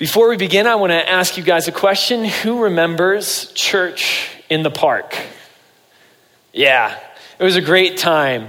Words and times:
Before 0.00 0.30
we 0.30 0.38
begin, 0.38 0.66
I 0.66 0.76
want 0.76 0.92
to 0.92 1.10
ask 1.10 1.36
you 1.36 1.42
guys 1.42 1.68
a 1.68 1.72
question. 1.72 2.24
Who 2.24 2.62
remembers 2.62 3.52
church 3.52 4.30
in 4.48 4.62
the 4.62 4.70
park? 4.70 5.14
Yeah, 6.54 6.98
it 7.38 7.44
was 7.44 7.56
a 7.56 7.60
great 7.60 7.98
time. 7.98 8.48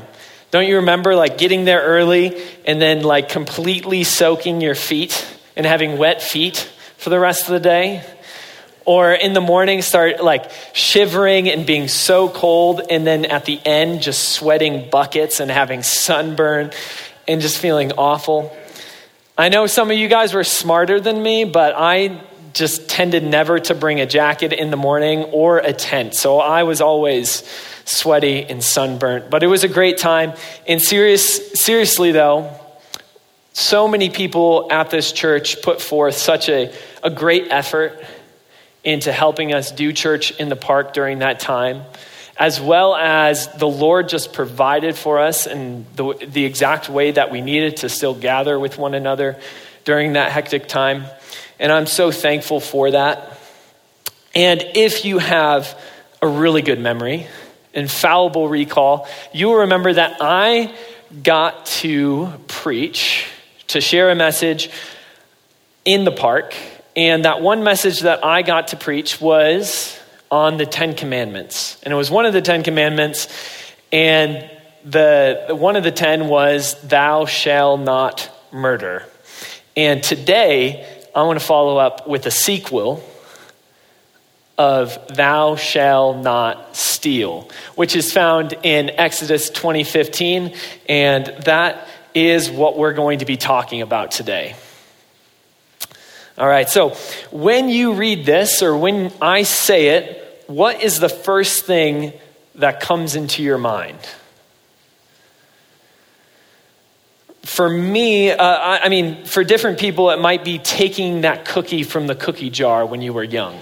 Don't 0.51 0.65
you 0.65 0.77
remember 0.77 1.13
like 1.13 1.37
getting 1.37 1.65
there 1.65 1.81
early 1.81 2.41
and 2.63 2.81
then 2.81 3.01
like 3.03 3.27
completely 3.27 4.05
soaking 4.05 4.61
your 4.61 4.75
feet 4.75 5.27
and 5.57 5.65
having 5.65 5.97
wet 5.97 6.21
feet 6.21 6.71
for 6.95 7.09
the 7.09 7.19
rest 7.19 7.42
of 7.42 7.49
the 7.49 7.60
day? 7.60 8.02
Or 8.86 9.12
in 9.12 9.33
the 9.33 9.42
morning, 9.42 9.81
start 9.81 10.24
like 10.24 10.49
shivering 10.72 11.49
and 11.49 11.65
being 11.65 11.90
so 11.90 12.29
cold, 12.29 12.79
and 12.90 13.06
then 13.06 13.26
at 13.26 13.44
the 13.44 13.60
end, 13.65 14.04
just 14.04 14.29
sweating 14.29 14.90
buckets 14.90 15.42
and 15.42 15.52
having 15.52 15.83
sunburn 15.83 16.72
and 17.27 17.41
just 17.41 17.58
feeling 17.58 17.91
awful. 17.98 18.55
I 19.41 19.49
know 19.49 19.66
some 19.66 19.89
of 19.89 19.98
you 19.98 20.08
guys 20.08 20.35
were 20.35 20.44
smarter 20.44 20.99
than 20.99 21.23
me, 21.23 21.45
but 21.45 21.73
I 21.76 22.21
just 22.53 22.88
tended 22.88 23.23
never 23.23 23.58
to 23.58 23.73
bring 23.73 24.00
a 24.00 24.05
jacket 24.05 24.54
in 24.54 24.70
the 24.70 24.77
morning 24.77 25.23
or 25.23 25.58
a 25.58 25.73
tent. 25.73 26.14
So 26.14 26.40
I 26.40 26.62
was 26.62 26.80
always 26.80 27.44
sweaty 27.84 28.44
and 28.44 28.64
sunburnt. 28.64 29.31
But 29.31 29.41
it 29.41 29.48
was 29.48 29.64
a 29.64 29.67
great 29.67 29.98
time. 29.98 30.34
And 30.67 30.80
serious, 30.80 31.54
seriously, 31.59 32.12
though, 32.12 32.55
so 33.52 33.88
many 33.88 34.12
people 34.12 34.67
at 34.70 34.91
this 34.91 35.12
church 35.12 35.64
put 35.64 35.81
forth 35.81 36.17
such 36.17 36.48
a, 36.48 36.72
a 37.02 37.09
great 37.09 37.48
effort 37.50 38.00
into 38.84 39.12
helping 39.12 39.55
us 39.55 39.72
do 39.72 39.92
church 39.92 40.39
in 40.39 40.50
the 40.50 40.55
park 40.55 40.94
during 40.94 41.17
that 41.17 41.39
time, 41.39 41.81
as 42.38 42.59
well 42.59 42.95
as 42.95 43.48
the 43.53 43.67
Lord 43.67 44.09
just 44.09 44.34
provided 44.34 44.95
for 44.95 45.20
us 45.20 45.48
in 45.48 45.85
the, 45.95 46.13
the 46.27 46.45
exact 46.45 46.89
way 46.89 47.12
that 47.12 47.31
we 47.31 47.41
needed 47.41 47.77
to 47.77 47.89
still 47.89 48.16
gather 48.16 48.59
with 48.59 48.77
one 48.77 48.94
another 48.94 49.39
during 49.84 50.13
that 50.13 50.31
hectic 50.31 50.67
time. 50.67 51.05
And 51.59 51.72
I'm 51.72 51.86
so 51.86 52.12
thankful 52.12 52.59
for 52.59 52.91
that. 52.91 53.38
And 54.34 54.63
if 54.75 55.05
you 55.05 55.20
have 55.20 55.80
a 56.22 56.28
really 56.28 56.61
good 56.61 56.80
memory, 56.80 57.28
infallible 57.73 58.47
recall, 58.47 59.08
you 59.34 59.47
will 59.47 59.58
remember 59.58 59.94
that 59.94 60.17
I 60.22 60.73
got 61.23 61.66
to 61.67 62.31
preach, 62.47 63.28
to 63.67 63.81
share 63.81 64.09
a 64.09 64.16
message 64.16 64.69
in 65.84 66.06
the 66.06 66.11
park 66.11 66.56
and 66.95 67.23
that 67.23 67.41
one 67.41 67.63
message 67.63 68.02
that 68.02 68.25
I 68.25 68.41
got 68.41 68.69
to 68.69 68.78
preach 68.78 69.22
was 69.22 69.97
on 70.32 70.58
the 70.58 70.66
Ten 70.66 70.96
Commandments. 70.96 71.78
And 71.84 71.94
it 71.94 71.98
was 71.98 72.10
one 72.10 72.26
of 72.26 72.34
the 72.34 72.42
Ten 72.42 72.64
Commandments. 72.64 73.28
And 73.92 74.50
the, 74.86 75.48
one 75.50 75.76
of 75.76 75.84
the 75.84 75.92
ten 75.92 76.28
was, 76.28 76.80
Thou 76.82 77.26
shalt 77.26 77.82
not 77.82 78.32
murder. 78.52 79.06
And 79.76 80.02
today, 80.02 80.88
I 81.14 81.24
want 81.24 81.40
to 81.40 81.46
follow 81.46 81.78
up 81.78 82.08
with 82.08 82.26
a 82.26 82.32
sequel 82.32 83.04
of 84.58 84.98
Thou 85.08 85.56
shalt 85.56 86.18
not 86.18 86.76
steal, 86.76 87.50
which 87.76 87.96
is 87.96 88.12
found 88.12 88.54
in 88.64 88.92
Exodus 88.92 89.50
2015. 89.50 90.56
And 90.88 91.26
that 91.46 91.88
is 92.14 92.50
what 92.50 92.78
we're 92.78 92.94
going 92.94 93.20
to 93.20 93.26
be 93.26 93.38
talking 93.38 93.82
about 93.82 94.12
today. 94.12 94.56
All 96.38 96.48
right, 96.48 96.70
so 96.70 96.90
when 97.32 97.70
you 97.70 97.94
read 97.94 98.26
this 98.26 98.64
or 98.64 98.78
when 98.78 99.12
I 99.22 99.44
say 99.44 99.90
it, 99.90 100.20
what 100.55 100.83
is 100.83 100.99
the 100.99 101.09
first 101.09 101.66
thing 101.66 102.13
that 102.55 102.80
comes 102.80 103.16
into 103.16 103.41
your 103.41 103.57
mind? 103.57 103.97
For 107.44 107.69
me, 107.69 108.31
uh, 108.31 108.44
I, 108.44 108.85
I 108.85 108.89
mean, 108.89 109.25
for 109.25 109.44
different 109.44 109.79
people, 109.79 110.11
it 110.11 110.19
might 110.19 110.44
be 110.45 110.59
taking 110.59 111.22
that 111.22 111.45
cookie 111.45 111.83
from 111.83 112.07
the 112.07 112.16
cookie 112.16 112.49
jar 112.49 112.85
when 112.85 113.02
you 113.02 113.13
were 113.13 113.23
young, 113.23 113.59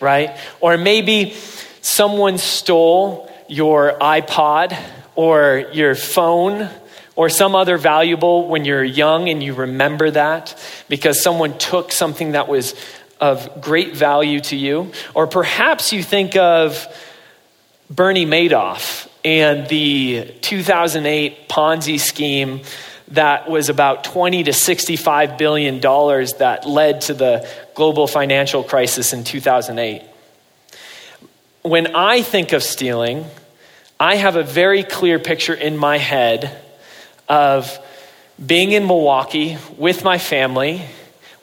right? 0.00 0.36
Or 0.60 0.76
maybe 0.76 1.34
someone 1.80 2.38
stole 2.38 3.30
your 3.48 3.98
iPod 3.98 4.78
or 5.14 5.66
your 5.72 5.94
phone 5.94 6.68
or 7.14 7.28
some 7.30 7.54
other 7.54 7.78
valuable 7.78 8.46
when 8.46 8.64
you're 8.64 8.84
young 8.84 9.28
and 9.28 9.42
you 9.42 9.54
remember 9.54 10.10
that 10.10 10.54
because 10.88 11.20
someone 11.22 11.56
took 11.58 11.90
something 11.90 12.32
that 12.32 12.46
was 12.46 12.74
of 13.20 13.60
great 13.60 13.96
value 13.96 14.40
to 14.40 14.56
you. 14.56 14.92
Or 15.14 15.26
perhaps 15.26 15.92
you 15.92 16.02
think 16.02 16.36
of 16.36 16.86
Bernie 17.90 18.26
Madoff 18.26 19.08
and 19.24 19.68
the 19.68 20.34
2008 20.40 21.48
Ponzi 21.48 21.98
scheme 21.98 22.60
that 23.08 23.48
was 23.48 23.68
about 23.68 24.04
20 24.04 24.44
to 24.44 24.52
65 24.52 25.38
billion 25.38 25.80
dollars 25.80 26.34
that 26.34 26.66
led 26.66 27.02
to 27.02 27.14
the 27.14 27.48
global 27.74 28.06
financial 28.06 28.64
crisis 28.64 29.12
in 29.12 29.22
2008. 29.22 30.02
When 31.62 31.94
I 31.94 32.22
think 32.22 32.52
of 32.52 32.62
stealing, 32.62 33.24
I 33.98 34.16
have 34.16 34.36
a 34.36 34.42
very 34.42 34.82
clear 34.82 35.18
picture 35.18 35.54
in 35.54 35.76
my 35.76 35.98
head 35.98 36.62
of 37.28 37.78
being 38.44 38.72
in 38.72 38.86
Milwaukee 38.86 39.56
with 39.76 40.04
my 40.04 40.18
family. 40.18 40.82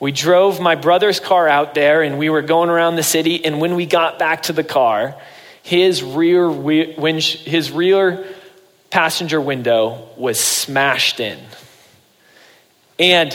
We 0.04 0.12
drove 0.12 0.60
my 0.60 0.74
brother's 0.74 1.18
car 1.18 1.48
out 1.48 1.72
there 1.72 2.02
and 2.02 2.18
we 2.18 2.28
were 2.28 2.42
going 2.42 2.68
around 2.68 2.96
the 2.96 3.02
city. 3.02 3.42
And 3.42 3.58
when 3.58 3.74
we 3.74 3.86
got 3.86 4.18
back 4.18 4.42
to 4.42 4.52
the 4.52 4.62
car, 4.62 5.18
his 5.62 6.02
rear, 6.02 6.50
his 6.50 7.70
rear 7.70 8.26
passenger 8.90 9.40
window 9.40 10.06
was 10.18 10.38
smashed 10.38 11.20
in. 11.20 11.38
And 12.98 13.34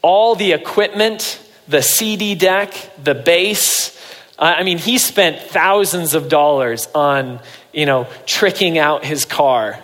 all 0.00 0.34
the 0.34 0.52
equipment, 0.52 1.38
the 1.68 1.82
CD 1.82 2.36
deck, 2.36 2.72
the 3.04 3.14
bass, 3.14 3.94
I 4.38 4.62
mean, 4.62 4.78
he 4.78 4.96
spent 4.96 5.40
thousands 5.40 6.14
of 6.14 6.30
dollars 6.30 6.88
on, 6.94 7.38
you 7.70 7.84
know, 7.84 8.08
tricking 8.24 8.78
out 8.78 9.04
his 9.04 9.26
car 9.26 9.78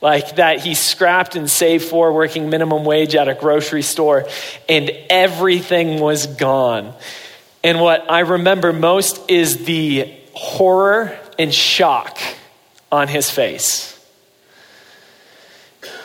like 0.00 0.36
that 0.36 0.60
he 0.60 0.74
scrapped 0.74 1.36
and 1.36 1.50
saved 1.50 1.84
for 1.84 2.12
working 2.12 2.48
minimum 2.48 2.84
wage 2.84 3.14
at 3.14 3.28
a 3.28 3.34
grocery 3.34 3.82
store, 3.82 4.26
and 4.68 4.90
everything 5.10 6.00
was 6.00 6.26
gone. 6.26 6.94
And 7.62 7.80
what 7.80 8.10
I 8.10 8.20
remember 8.20 8.72
most 8.72 9.30
is 9.30 9.64
the 9.64 10.12
horror 10.32 11.18
and 11.38 11.52
shock 11.52 12.18
on 12.90 13.08
his 13.08 13.30
face. 13.30 13.96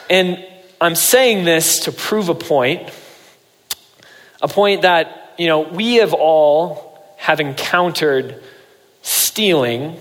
And 0.10 0.46
I'm 0.82 0.96
saying 0.96 1.46
this 1.46 1.82
to 1.82 1.92
prove 1.92 2.30
a 2.30 2.36
point, 2.36 2.90
a 4.42 4.48
point 4.48 4.82
that, 4.82 5.34
you 5.38 5.48
know, 5.48 5.62
we 5.62 5.96
have 5.96 6.14
all 6.14 7.16
have 7.18 7.40
encountered 7.40 8.44
stealing 9.02 9.98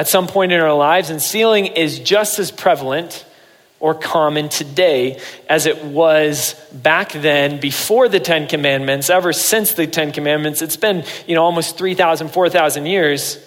at 0.00 0.08
some 0.08 0.26
point 0.26 0.50
in 0.50 0.58
our 0.60 0.72
lives, 0.72 1.10
and 1.10 1.20
stealing 1.20 1.66
is 1.66 1.98
just 1.98 2.38
as 2.38 2.50
prevalent 2.50 3.26
or 3.80 3.94
common 3.94 4.48
today 4.48 5.20
as 5.46 5.66
it 5.66 5.84
was 5.84 6.54
back 6.72 7.12
then 7.12 7.60
before 7.60 8.08
the 8.08 8.18
Ten 8.18 8.46
Commandments, 8.46 9.10
ever 9.10 9.34
since 9.34 9.74
the 9.74 9.86
Ten 9.86 10.10
Commandments. 10.10 10.62
It's 10.62 10.78
been, 10.78 11.04
you 11.26 11.34
know, 11.34 11.44
almost 11.44 11.76
3,000, 11.76 12.30
4,000 12.30 12.86
years 12.86 13.46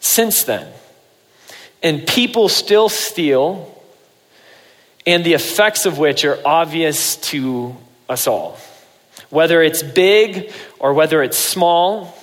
since 0.00 0.42
then. 0.42 0.66
And 1.84 2.04
people 2.04 2.48
still 2.48 2.88
steal, 2.88 3.80
and 5.06 5.22
the 5.22 5.34
effects 5.34 5.86
of 5.86 5.98
which 5.98 6.24
are 6.24 6.40
obvious 6.44 7.14
to 7.30 7.76
us 8.08 8.26
all. 8.26 8.58
Whether 9.28 9.62
it's 9.62 9.84
big 9.84 10.52
or 10.80 10.94
whether 10.94 11.22
it's 11.22 11.38
small, 11.38 12.18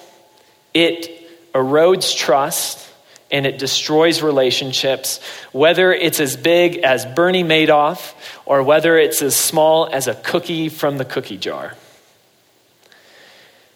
it 0.74 1.54
erodes 1.54 2.14
trust 2.14 2.84
and 3.30 3.46
it 3.46 3.58
destroys 3.58 4.22
relationships, 4.22 5.20
whether 5.52 5.92
it's 5.92 6.20
as 6.20 6.38
big 6.38 6.78
as 6.78 7.06
Bernie 7.06 7.44
Madoff 7.44 8.14
or 8.46 8.64
whether 8.64 8.98
it's 8.98 9.22
as 9.22 9.36
small 9.36 9.88
as 9.92 10.08
a 10.08 10.16
cookie 10.16 10.70
from 10.70 10.98
the 10.98 11.06
cookie 11.06 11.38
jar. 11.38 11.76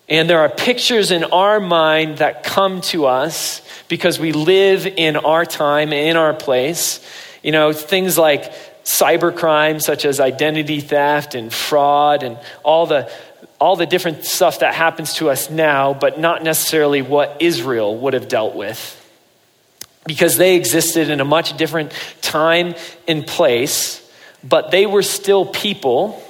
And 0.08 0.30
there 0.30 0.40
are 0.40 0.50
pictures 0.50 1.12
in 1.12 1.24
our 1.26 1.60
mind 1.60 2.18
that 2.18 2.44
come 2.44 2.82
to 2.82 3.06
us 3.06 3.62
because 3.88 4.20
we 4.20 4.34
live 4.34 4.86
in 4.86 5.16
our 5.16 5.46
time, 5.46 5.94
in 5.94 6.18
our 6.18 6.34
place. 6.34 7.00
You 7.44 7.52
know, 7.52 7.72
things 7.72 8.18
like 8.18 8.52
cybercrime, 8.84 9.82
such 9.82 10.06
as 10.06 10.20
identity 10.20 10.82
theft 10.82 11.34
and 11.34 11.52
fraud, 11.52 12.24
and 12.24 12.38
all 12.64 12.88
the, 12.88 13.10
all 13.60 13.76
the 13.76 13.86
different 13.86 14.26
stuff 14.26 14.60
that 14.60 14.74
happens 14.74 15.14
to 15.16 15.30
us 15.30 15.50
now, 15.50 15.94
but 15.94 16.20
not 16.20 16.44
necessarily 16.44 17.02
what 17.02 17.38
Israel 17.40 17.98
would 17.98 18.14
have 18.14 18.28
dealt 18.28 18.56
with 18.56 19.01
because 20.06 20.38
they 20.38 20.56
existed 20.56 21.10
in 21.10 21.20
a 21.20 21.26
much 21.26 21.56
different 21.58 21.92
time 22.22 22.76
and 23.08 23.26
place, 23.26 24.02
but 24.44 24.72
they 24.72 24.86
were 24.86 25.04
still 25.04 25.46
people 25.46 26.22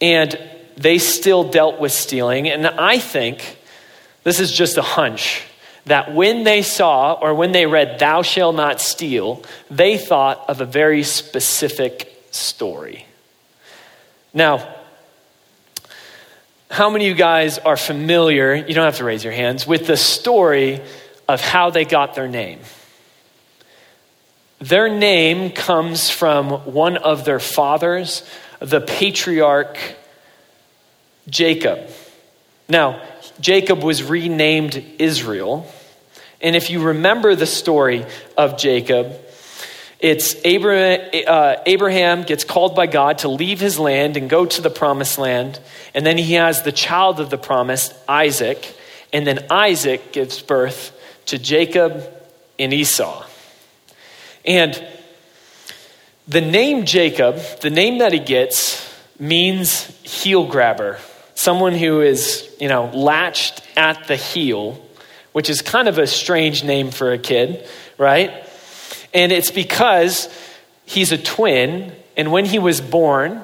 and 0.00 0.38
they 0.76 0.98
still 0.98 1.44
dealt 1.44 1.80
with 1.80 1.92
stealing. 1.92 2.48
And 2.48 2.66
I 2.66 2.98
think 2.98 3.58
this 4.24 4.40
is 4.40 4.50
just 4.50 4.76
a 4.76 4.82
hunch 4.82 5.42
that 5.86 6.14
when 6.14 6.44
they 6.44 6.62
saw 6.62 7.12
or 7.14 7.34
when 7.34 7.52
they 7.52 7.66
read, 7.66 7.98
Thou 7.98 8.22
shalt 8.22 8.56
not 8.56 8.80
steal, 8.80 9.42
they 9.70 9.98
thought 9.98 10.44
of 10.48 10.60
a 10.60 10.64
very 10.64 11.02
specific 11.02 12.08
story. 12.30 13.06
Now, 14.34 14.76
how 16.70 16.88
many 16.88 17.06
of 17.06 17.10
you 17.10 17.14
guys 17.16 17.58
are 17.58 17.76
familiar, 17.76 18.54
you 18.54 18.74
don't 18.74 18.84
have 18.84 18.96
to 18.96 19.04
raise 19.04 19.22
your 19.22 19.32
hands, 19.32 19.66
with 19.66 19.86
the 19.86 19.96
story 19.96 20.80
of 21.28 21.40
how 21.40 21.70
they 21.70 21.84
got 21.84 22.14
their 22.14 22.28
name? 22.28 22.60
Their 24.58 24.88
name 24.88 25.50
comes 25.50 26.08
from 26.08 26.50
one 26.72 26.96
of 26.96 27.24
their 27.24 27.40
fathers, 27.40 28.22
the 28.60 28.80
patriarch 28.80 29.76
Jacob. 31.28 31.88
Now, 32.68 33.02
Jacob 33.40 33.82
was 33.82 34.04
renamed 34.04 34.82
Israel. 34.98 35.66
And 36.40 36.54
if 36.54 36.70
you 36.70 36.80
remember 36.80 37.34
the 37.34 37.46
story 37.46 38.06
of 38.36 38.56
Jacob, 38.56 39.20
it's 39.98 40.34
Abraham, 40.44 41.10
uh, 41.26 41.56
Abraham 41.66 42.22
gets 42.22 42.44
called 42.44 42.74
by 42.74 42.86
God 42.86 43.18
to 43.18 43.28
leave 43.28 43.60
his 43.60 43.78
land 43.78 44.16
and 44.16 44.28
go 44.28 44.46
to 44.46 44.62
the 44.62 44.70
promised 44.70 45.18
land. 45.18 45.60
And 45.94 46.04
then 46.04 46.18
he 46.18 46.34
has 46.34 46.62
the 46.62 46.72
child 46.72 47.20
of 47.20 47.30
the 47.30 47.38
promise, 47.38 47.92
Isaac. 48.08 48.76
And 49.12 49.26
then 49.26 49.46
Isaac 49.50 50.12
gives 50.12 50.40
birth 50.40 50.98
to 51.32 51.38
Jacob 51.38 52.04
and 52.58 52.74
Esau. 52.74 53.24
And 54.44 54.86
the 56.28 56.42
name 56.42 56.84
Jacob, 56.84 57.38
the 57.62 57.70
name 57.70 58.00
that 58.00 58.12
he 58.12 58.18
gets, 58.18 58.86
means 59.18 59.86
heel 60.02 60.46
grabber. 60.46 60.98
Someone 61.34 61.72
who 61.72 62.02
is, 62.02 62.54
you 62.60 62.68
know, 62.68 62.90
latched 62.92 63.62
at 63.78 64.06
the 64.08 64.16
heel, 64.16 64.78
which 65.32 65.48
is 65.48 65.62
kind 65.62 65.88
of 65.88 65.96
a 65.96 66.06
strange 66.06 66.64
name 66.64 66.90
for 66.90 67.12
a 67.12 67.18
kid, 67.18 67.66
right? 67.96 68.30
And 69.14 69.32
it's 69.32 69.50
because 69.50 70.28
he's 70.84 71.12
a 71.12 71.18
twin, 71.18 71.92
and 72.14 72.30
when 72.30 72.44
he 72.44 72.58
was 72.58 72.82
born, 72.82 73.40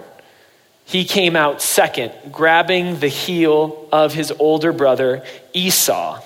he 0.85 1.06
came 1.06 1.37
out 1.37 1.62
second, 1.62 2.12
grabbing 2.32 3.00
the 3.00 3.08
heel 3.08 3.88
of 3.90 4.12
his 4.12 4.31
older 4.38 4.75
brother 4.75 5.25
Esau. 5.55 6.23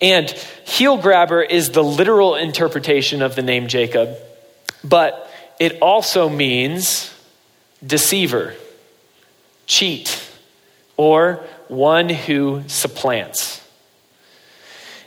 And 0.00 0.30
heel 0.64 0.96
grabber 0.96 1.42
is 1.42 1.70
the 1.70 1.84
literal 1.84 2.34
interpretation 2.34 3.22
of 3.22 3.36
the 3.36 3.42
name 3.42 3.68
Jacob, 3.68 4.16
but 4.82 5.30
it 5.58 5.80
also 5.80 6.28
means 6.28 7.12
deceiver, 7.84 8.54
cheat, 9.66 10.20
or 10.96 11.44
one 11.68 12.08
who 12.08 12.64
supplants. 12.66 13.53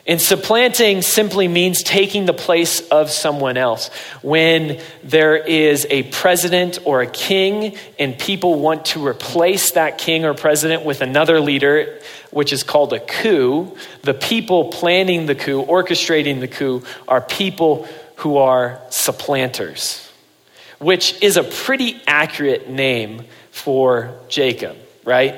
And 0.07 0.21
supplanting 0.21 1.01
simply 1.01 1.49
means 1.49 1.83
taking 1.83 2.25
the 2.25 2.33
place 2.33 2.79
of 2.87 3.11
someone 3.11 3.57
else. 3.57 3.89
When 4.21 4.79
there 5.03 5.35
is 5.35 5.85
a 5.89 6.03
president 6.03 6.79
or 6.85 7.01
a 7.01 7.07
king 7.07 7.75
and 7.99 8.17
people 8.17 8.57
want 8.57 8.85
to 8.85 9.05
replace 9.05 9.71
that 9.71 9.97
king 9.97 10.23
or 10.23 10.33
president 10.33 10.85
with 10.85 11.01
another 11.01 11.41
leader, 11.41 11.99
which 12.31 12.53
is 12.53 12.63
called 12.63 12.93
a 12.93 13.01
coup, 13.01 13.75
the 14.03 14.13
people 14.13 14.69
planning 14.69 15.25
the 15.25 15.35
coup, 15.35 15.65
orchestrating 15.65 16.39
the 16.39 16.47
coup, 16.47 16.83
are 17.05 17.19
people 17.19 17.85
who 18.17 18.37
are 18.37 18.81
supplanters, 18.89 20.09
which 20.79 21.21
is 21.21 21.35
a 21.35 21.43
pretty 21.43 22.01
accurate 22.07 22.69
name 22.69 23.25
for 23.51 24.17
Jacob, 24.29 24.77
right? 25.03 25.35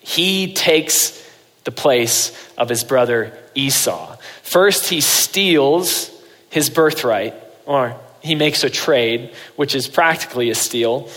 He 0.00 0.54
takes 0.54 1.23
the 1.64 1.72
place 1.72 2.32
of 2.56 2.68
his 2.68 2.84
brother 2.84 3.32
Esau. 3.54 4.16
First, 4.42 4.88
he 4.88 5.00
steals 5.00 6.10
his 6.50 6.70
birthright, 6.70 7.34
or 7.66 7.98
he 8.20 8.34
makes 8.34 8.62
a 8.64 8.70
trade, 8.70 9.34
which 9.56 9.74
is 9.74 9.88
practically 9.88 10.50
a 10.50 10.54
steal. 10.54 11.08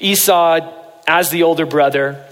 Esau, 0.00 0.72
as 1.06 1.30
the 1.30 1.44
older 1.44 1.66
brother, 1.66 2.24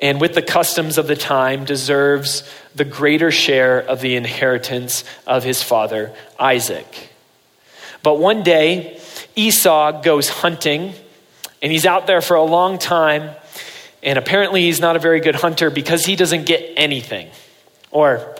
and 0.00 0.20
with 0.20 0.34
the 0.34 0.42
customs 0.42 0.98
of 0.98 1.06
the 1.06 1.16
time, 1.16 1.64
deserves 1.64 2.48
the 2.74 2.84
greater 2.84 3.30
share 3.30 3.80
of 3.80 4.00
the 4.00 4.16
inheritance 4.16 5.04
of 5.26 5.44
his 5.44 5.62
father 5.62 6.12
Isaac. 6.38 7.10
But 8.02 8.18
one 8.18 8.42
day, 8.42 9.00
Esau 9.34 10.02
goes 10.02 10.28
hunting, 10.28 10.94
and 11.62 11.72
he's 11.72 11.86
out 11.86 12.06
there 12.06 12.20
for 12.20 12.36
a 12.36 12.42
long 12.42 12.78
time 12.78 13.34
and 14.04 14.18
apparently, 14.18 14.62
he's 14.62 14.80
not 14.80 14.96
a 14.96 14.98
very 14.98 15.20
good 15.20 15.34
hunter 15.34 15.70
because 15.70 16.04
he 16.04 16.14
doesn't 16.14 16.44
get 16.44 16.74
anything. 16.76 17.30
Or 17.90 18.36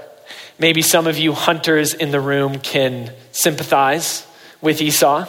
maybe 0.58 0.82
some 0.82 1.06
of 1.06 1.16
you 1.16 1.32
hunters 1.32 1.94
in 1.94 2.11
the 2.11 2.20
room 2.20 2.58
can 2.58 3.12
sympathize 3.32 4.26
with 4.61 4.81
Esau, 4.81 5.26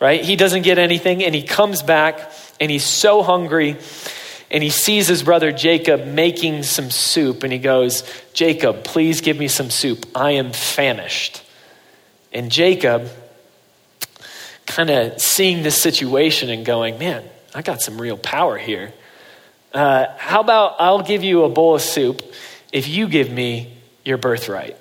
right? 0.00 0.24
He 0.24 0.36
doesn't 0.36 0.62
get 0.62 0.78
anything, 0.78 1.22
and 1.22 1.34
he 1.34 1.42
comes 1.42 1.82
back, 1.82 2.32
and 2.60 2.70
he's 2.70 2.84
so 2.84 3.22
hungry, 3.22 3.76
and 4.50 4.62
he 4.62 4.70
sees 4.70 5.06
his 5.06 5.22
brother 5.22 5.52
Jacob 5.52 6.06
making 6.06 6.62
some 6.62 6.90
soup, 6.90 7.42
and 7.42 7.52
he 7.52 7.58
goes, 7.58 8.04
Jacob, 8.32 8.84
please 8.84 9.20
give 9.20 9.36
me 9.36 9.48
some 9.48 9.70
soup. 9.70 10.06
I 10.14 10.32
am 10.32 10.52
famished. 10.52 11.42
And 12.32 12.50
Jacob, 12.50 13.08
kind 14.66 14.90
of 14.90 15.20
seeing 15.20 15.62
this 15.62 15.76
situation 15.76 16.50
and 16.50 16.64
going, 16.64 16.98
man, 16.98 17.24
I 17.54 17.62
got 17.62 17.80
some 17.80 18.00
real 18.00 18.16
power 18.16 18.58
here. 18.58 18.92
Uh, 19.76 20.14
how 20.16 20.40
about 20.40 20.76
I'll 20.78 21.02
give 21.02 21.22
you 21.22 21.44
a 21.44 21.50
bowl 21.50 21.74
of 21.74 21.82
soup 21.82 22.22
if 22.72 22.88
you 22.88 23.08
give 23.08 23.30
me 23.30 23.76
your 24.06 24.16
birthright? 24.16 24.74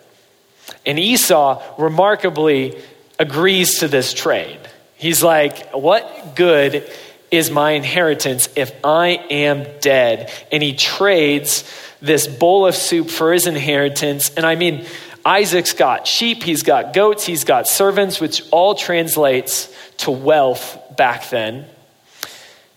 And 0.85 0.97
Esau 0.97 1.61
remarkably 1.77 2.81
agrees 3.19 3.79
to 3.79 3.89
this 3.89 4.13
trade. 4.13 4.57
He's 4.95 5.21
like, 5.21 5.71
What 5.73 6.37
good 6.37 6.89
is 7.29 7.51
my 7.51 7.71
inheritance 7.71 8.47
if 8.55 8.73
I 8.85 9.09
am 9.29 9.65
dead? 9.81 10.31
And 10.49 10.63
he 10.63 10.73
trades 10.73 11.69
this 12.01 12.25
bowl 12.25 12.65
of 12.65 12.73
soup 12.73 13.09
for 13.09 13.33
his 13.33 13.47
inheritance. 13.47 14.33
And 14.37 14.45
I 14.45 14.55
mean, 14.55 14.85
Isaac's 15.25 15.73
got 15.73 16.07
sheep, 16.07 16.41
he's 16.41 16.63
got 16.63 16.93
goats, 16.93 17.25
he's 17.25 17.43
got 17.43 17.67
servants, 17.67 18.21
which 18.21 18.43
all 18.49 18.75
translates 18.75 19.75
to 19.97 20.11
wealth 20.11 20.95
back 20.95 21.29
then. 21.29 21.65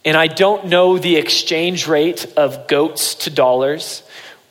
And 0.08 0.16
I 0.16 0.26
don't 0.26 0.68
know 0.68 0.96
the 0.96 1.16
exchange 1.16 1.86
rate 1.86 2.24
of 2.34 2.66
goats 2.66 3.14
to 3.16 3.30
dollars 3.30 4.02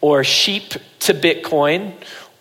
or 0.02 0.24
sheep 0.24 0.74
to 1.00 1.16
Bitcoin 1.16 1.94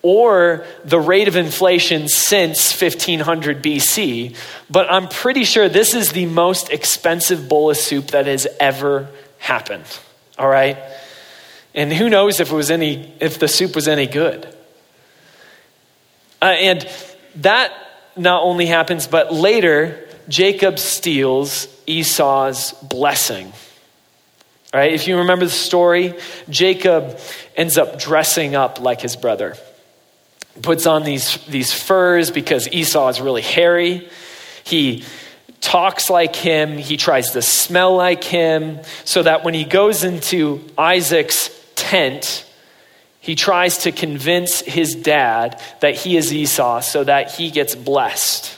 or 0.02 0.66
the 0.84 1.00
rate 1.00 1.26
of 1.26 1.34
inflation 1.34 2.08
since 2.08 2.78
1500 2.78 3.62
BC, 3.62 4.36
but 4.68 4.92
I'm 4.92 5.08
pretty 5.08 5.44
sure 5.44 5.66
this 5.66 5.94
is 5.94 6.12
the 6.12 6.26
most 6.26 6.70
expensive 6.70 7.48
bowl 7.48 7.70
of 7.70 7.78
soup 7.78 8.08
that 8.08 8.26
has 8.26 8.46
ever 8.60 9.08
happened. 9.38 9.86
All 10.38 10.46
right? 10.46 10.76
And 11.74 11.90
who 11.90 12.10
knows 12.10 12.38
if 12.38 12.52
it 12.52 12.54
was 12.54 12.70
any 12.70 13.14
if 13.18 13.38
the 13.38 13.48
soup 13.48 13.74
was 13.74 13.88
any 13.88 14.06
good. 14.06 14.46
Uh, 16.42 16.44
and 16.44 16.86
that 17.36 17.72
not 18.14 18.42
only 18.42 18.66
happens, 18.66 19.06
but 19.06 19.32
later 19.32 20.06
Jacob 20.28 20.78
steals 20.78 21.66
Esau's 21.86 22.72
blessing. 22.82 23.52
Right, 24.74 24.92
if 24.92 25.06
you 25.06 25.18
remember 25.18 25.44
the 25.44 25.50
story, 25.50 26.14
Jacob 26.50 27.18
ends 27.56 27.78
up 27.78 27.98
dressing 27.98 28.54
up 28.54 28.80
like 28.80 29.00
his 29.00 29.16
brother. 29.16 29.56
Puts 30.60 30.86
on 30.86 31.04
these, 31.04 31.36
these 31.46 31.72
furs 31.72 32.30
because 32.30 32.68
Esau 32.68 33.08
is 33.08 33.20
really 33.20 33.42
hairy. 33.42 34.08
He 34.64 35.04
talks 35.60 36.10
like 36.10 36.36
him. 36.36 36.78
He 36.78 36.96
tries 36.96 37.30
to 37.32 37.42
smell 37.42 37.96
like 37.96 38.24
him 38.24 38.80
so 39.04 39.22
that 39.22 39.44
when 39.44 39.54
he 39.54 39.64
goes 39.64 40.04
into 40.04 40.62
Isaac's 40.76 41.50
tent, 41.74 42.44
he 43.20 43.34
tries 43.34 43.78
to 43.78 43.92
convince 43.92 44.60
his 44.60 44.94
dad 44.94 45.60
that 45.80 45.94
he 45.94 46.16
is 46.16 46.32
Esau 46.32 46.80
so 46.80 47.02
that 47.04 47.32
he 47.32 47.50
gets 47.50 47.74
blessed. 47.74 48.56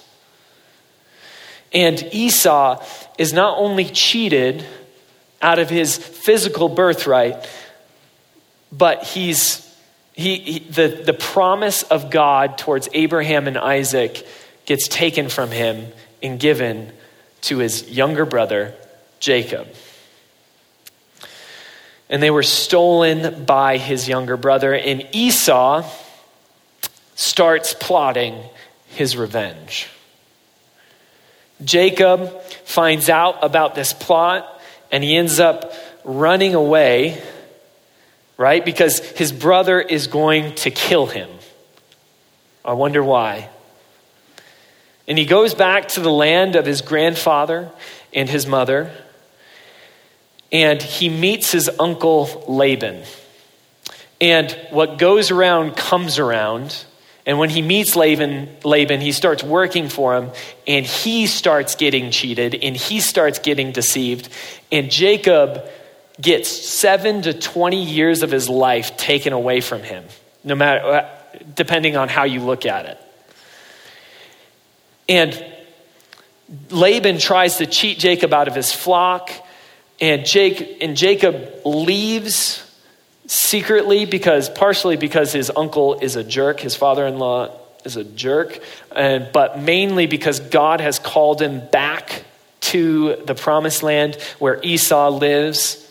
And 1.72 2.02
Esau 2.12 2.84
is 3.18 3.32
not 3.32 3.58
only 3.58 3.84
cheated 3.84 4.64
out 5.42 5.58
of 5.58 5.68
his 5.68 5.96
physical 5.98 6.68
birthright, 6.68 7.48
but 8.72 9.04
he's 9.04 9.64
he, 10.18 10.36
he, 10.38 10.58
the, 10.58 10.88
the 11.06 11.12
promise 11.12 11.84
of 11.84 12.10
God 12.10 12.58
towards 12.58 12.88
Abraham 12.92 13.46
and 13.46 13.56
Isaac 13.56 14.26
gets 14.66 14.88
taken 14.88 15.28
from 15.28 15.52
him 15.52 15.86
and 16.20 16.40
given 16.40 16.92
to 17.42 17.58
his 17.58 17.88
younger 17.88 18.26
brother, 18.26 18.74
Jacob. 19.20 19.68
And 22.10 22.20
they 22.20 22.32
were 22.32 22.42
stolen 22.42 23.44
by 23.44 23.76
his 23.78 24.08
younger 24.08 24.36
brother, 24.36 24.74
and 24.74 25.06
Esau 25.12 25.88
starts 27.14 27.72
plotting 27.74 28.42
his 28.88 29.16
revenge. 29.16 29.88
Jacob 31.64 32.42
finds 32.78 33.08
out 33.08 33.42
about 33.42 33.74
this 33.74 33.92
plot 33.92 34.46
and 34.92 35.02
he 35.02 35.16
ends 35.16 35.40
up 35.40 35.72
running 36.04 36.54
away, 36.54 37.20
right? 38.36 38.64
Because 38.64 39.00
his 39.00 39.32
brother 39.32 39.80
is 39.80 40.06
going 40.06 40.54
to 40.54 40.70
kill 40.70 41.06
him. 41.06 41.28
I 42.64 42.74
wonder 42.74 43.02
why. 43.02 43.48
And 45.08 45.18
he 45.18 45.24
goes 45.26 45.54
back 45.54 45.88
to 45.88 46.00
the 46.00 46.12
land 46.12 46.54
of 46.54 46.66
his 46.66 46.80
grandfather 46.80 47.68
and 48.14 48.28
his 48.30 48.46
mother. 48.46 48.92
and 50.52 50.80
he 50.80 51.08
meets 51.08 51.50
his 51.50 51.68
uncle 51.80 52.44
Laban. 52.46 53.02
And 54.20 54.56
what 54.70 54.98
goes 54.98 55.32
around 55.32 55.76
comes 55.76 56.20
around. 56.20 56.84
And 57.28 57.38
when 57.38 57.50
he 57.50 57.60
meets 57.60 57.94
Laban, 57.94 58.48
Laban, 58.64 59.02
he 59.02 59.12
starts 59.12 59.44
working 59.44 59.90
for 59.90 60.16
him, 60.16 60.30
and 60.66 60.86
he 60.86 61.26
starts 61.26 61.74
getting 61.74 62.10
cheated, 62.10 62.54
and 62.54 62.74
he 62.74 63.00
starts 63.00 63.38
getting 63.38 63.70
deceived. 63.70 64.30
And 64.72 64.90
Jacob 64.90 65.62
gets 66.18 66.48
seven 66.48 67.20
to 67.22 67.34
20 67.34 67.84
years 67.84 68.22
of 68.22 68.30
his 68.30 68.48
life 68.48 68.96
taken 68.96 69.34
away 69.34 69.60
from 69.60 69.82
him, 69.82 70.04
no 70.42 70.54
matter, 70.54 70.82
uh, 70.86 71.08
depending 71.54 71.98
on 71.98 72.08
how 72.08 72.24
you 72.24 72.40
look 72.40 72.64
at 72.64 72.86
it. 72.86 72.98
And 75.06 75.44
Laban 76.70 77.18
tries 77.18 77.58
to 77.58 77.66
cheat 77.66 77.98
Jacob 77.98 78.32
out 78.32 78.48
of 78.48 78.54
his 78.54 78.72
flock, 78.72 79.30
and, 80.00 80.24
Jake, 80.24 80.78
and 80.80 80.96
Jacob 80.96 81.60
leaves 81.66 82.64
secretly 83.28 84.06
because, 84.06 84.48
partially 84.48 84.96
because 84.96 85.32
his 85.32 85.52
uncle 85.54 86.00
is 86.00 86.16
a 86.16 86.24
jerk, 86.24 86.58
his 86.60 86.74
father 86.74 87.06
in 87.06 87.18
law 87.18 87.54
is 87.84 87.96
a 87.96 88.02
jerk, 88.02 88.58
and, 88.90 89.30
but 89.32 89.60
mainly 89.60 90.06
because 90.06 90.40
God 90.40 90.80
has 90.80 90.98
called 90.98 91.40
him 91.40 91.62
back 91.70 92.24
to 92.60 93.16
the 93.24 93.34
promised 93.34 93.84
land 93.84 94.16
where 94.40 94.60
Esau 94.62 95.10
lives. 95.10 95.84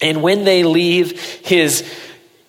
And 0.00 0.22
when 0.22 0.44
they 0.44 0.64
leave, 0.64 1.20
his, 1.20 1.92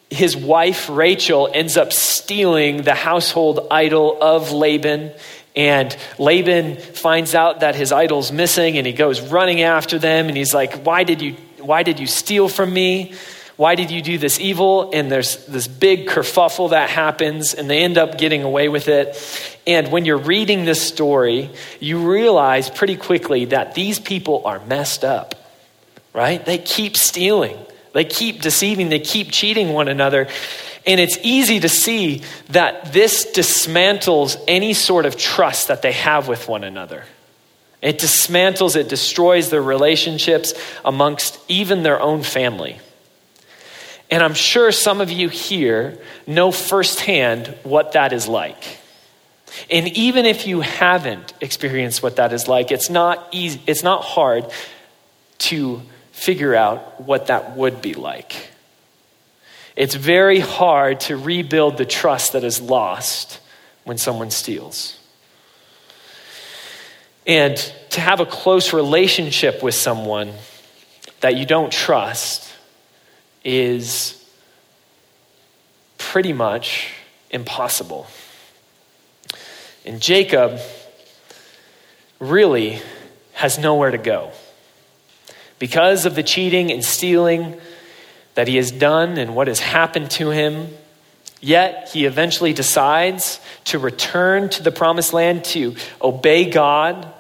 his 0.10 0.38
wife 0.38 0.90
Rachel 0.90 1.50
ends 1.54 1.76
up 1.76 1.92
stealing 1.92 2.84
the 2.84 2.96
household 2.96 3.68
idol 3.70 4.18
of 4.22 4.52
Laban 4.52 5.12
and 5.58 5.98
Laban 6.20 6.78
finds 6.78 7.34
out 7.34 7.62
that 7.62 7.74
his 7.76 7.92
idol's 7.92 8.32
missing 8.32 8.78
and 8.78 8.86
he 8.86 8.94
goes 8.94 9.20
running 9.22 9.64
after 9.64 9.98
them 9.98 10.28
and 10.28 10.38
he's 10.38 10.54
like, 10.54 10.84
Why 10.84 11.04
did 11.04 11.20
you, 11.20 11.34
why 11.58 11.82
did 11.82 12.00
you 12.00 12.06
steal 12.06 12.48
from 12.48 12.72
me? 12.72 13.16
Why 13.58 13.74
did 13.74 13.90
you 13.90 14.04
do 14.04 14.20
this 14.20 14.40
evil? 14.40 14.92
And 14.94 15.12
there's 15.12 15.46
this 15.48 15.68
big 15.68 16.08
kerfuffle 16.08 16.70
that 16.70 16.92
happens, 16.92 17.56
and 17.56 17.68
they 17.68 17.80
end 17.80 17.98
up 17.98 18.20
getting 18.20 18.44
away 18.44 18.70
with 18.70 18.88
it. 18.88 19.18
And 19.66 19.92
when 19.92 20.06
you're 20.06 20.20
reading 20.20 20.64
this 20.64 20.82
story, 20.82 21.50
you 21.80 22.10
realize 22.10 22.70
pretty 22.70 22.96
quickly 22.96 23.46
that 23.46 23.74
these 23.74 24.00
people 24.00 24.44
are 24.46 24.60
messed 24.66 25.04
up, 25.04 25.34
right? 26.14 26.44
They 26.46 26.60
keep 26.60 26.96
stealing, 26.96 27.58
they 27.94 28.06
keep 28.06 28.42
deceiving, 28.42 28.90
they 28.90 29.00
keep 29.00 29.32
cheating 29.32 29.74
one 29.74 29.88
another. 29.88 30.28
And 30.86 31.00
it's 31.00 31.18
easy 31.24 31.60
to 31.60 31.68
see 31.68 32.22
that 32.50 32.94
this 32.94 33.26
dismantles 33.26 34.42
any 34.48 34.74
sort 34.74 35.08
of 35.08 35.18
trust 35.18 35.68
that 35.70 35.82
they 35.82 35.94
have 35.94 36.28
with 36.28 36.48
one 36.48 36.64
another. 36.64 37.04
It 37.82 37.98
dismantles, 38.00 38.76
it 38.76 38.88
destroys 38.88 39.50
their 39.50 39.62
relationships 39.62 40.54
amongst 40.86 41.40
even 41.48 41.82
their 41.82 42.00
own 42.00 42.22
family. 42.22 42.80
And 44.10 44.24
I'm 44.24 44.34
sure 44.34 44.72
some 44.72 45.02
of 45.02 45.12
you 45.12 45.30
here 45.30 45.98
know 46.26 46.52
firsthand 46.52 47.48
what 47.64 47.94
that 47.94 48.14
is 48.14 48.28
like. 48.28 48.64
And 49.70 49.88
even 49.90 50.26
if 50.26 50.48
you 50.48 50.62
haven't 50.62 51.34
experienced 51.42 52.04
what 52.04 52.18
that 52.18 52.32
is 52.32 52.48
like, 52.48 52.72
it's 52.72 52.90
not 52.90 53.28
easy, 53.32 53.62
it's 53.68 53.84
not 53.84 54.04
hard 54.04 54.46
to 55.40 55.82
figure 56.12 56.56
out 56.56 57.02
what 57.02 57.28
that 57.28 57.56
would 57.56 57.82
be 57.82 57.94
like. 57.94 58.50
It's 59.76 59.96
very 59.96 60.40
hard 60.40 61.02
to 61.02 61.18
rebuild 61.18 61.78
the 61.78 61.86
trust 61.86 62.34
that 62.34 62.44
is 62.44 62.60
lost 62.60 63.40
when 63.84 63.98
someone 63.98 64.32
steals. 64.32 65.00
And 67.28 67.58
to 67.92 68.02
have 68.02 68.20
a 68.20 68.26
close 68.26 68.74
relationship 68.74 69.62
with 69.62 69.76
someone 69.76 70.34
that 71.20 71.36
you 71.36 71.46
don't 71.46 71.72
trust 71.72 72.52
is 73.48 74.22
pretty 75.98 76.34
much 76.34 76.90
impossible. 77.32 78.06
And 79.86 80.02
Jacob 80.02 80.60
really 82.20 82.82
has 83.32 83.58
nowhere 83.58 83.92
to 83.92 83.98
go. 83.98 84.32
Because 85.60 86.06
of 86.06 86.14
the 86.14 86.24
cheating 86.24 86.74
and 86.74 86.84
stealing 86.84 87.56
that 88.34 88.50
he 88.50 88.58
has 88.58 88.70
done 88.70 89.18
and 89.18 89.34
what 89.34 89.48
has 89.48 89.62
happened 89.62 90.12
to 90.12 90.30
him. 90.30 90.68
Yet 91.40 91.92
he 91.94 92.06
eventually 92.06 92.52
decides 92.52 93.40
to 93.66 93.80
return 93.80 94.50
to 94.50 94.62
the 94.62 94.72
promised 94.74 95.14
land 95.14 95.46
to 95.46 95.76
obey 96.02 96.50
God. 96.50 97.14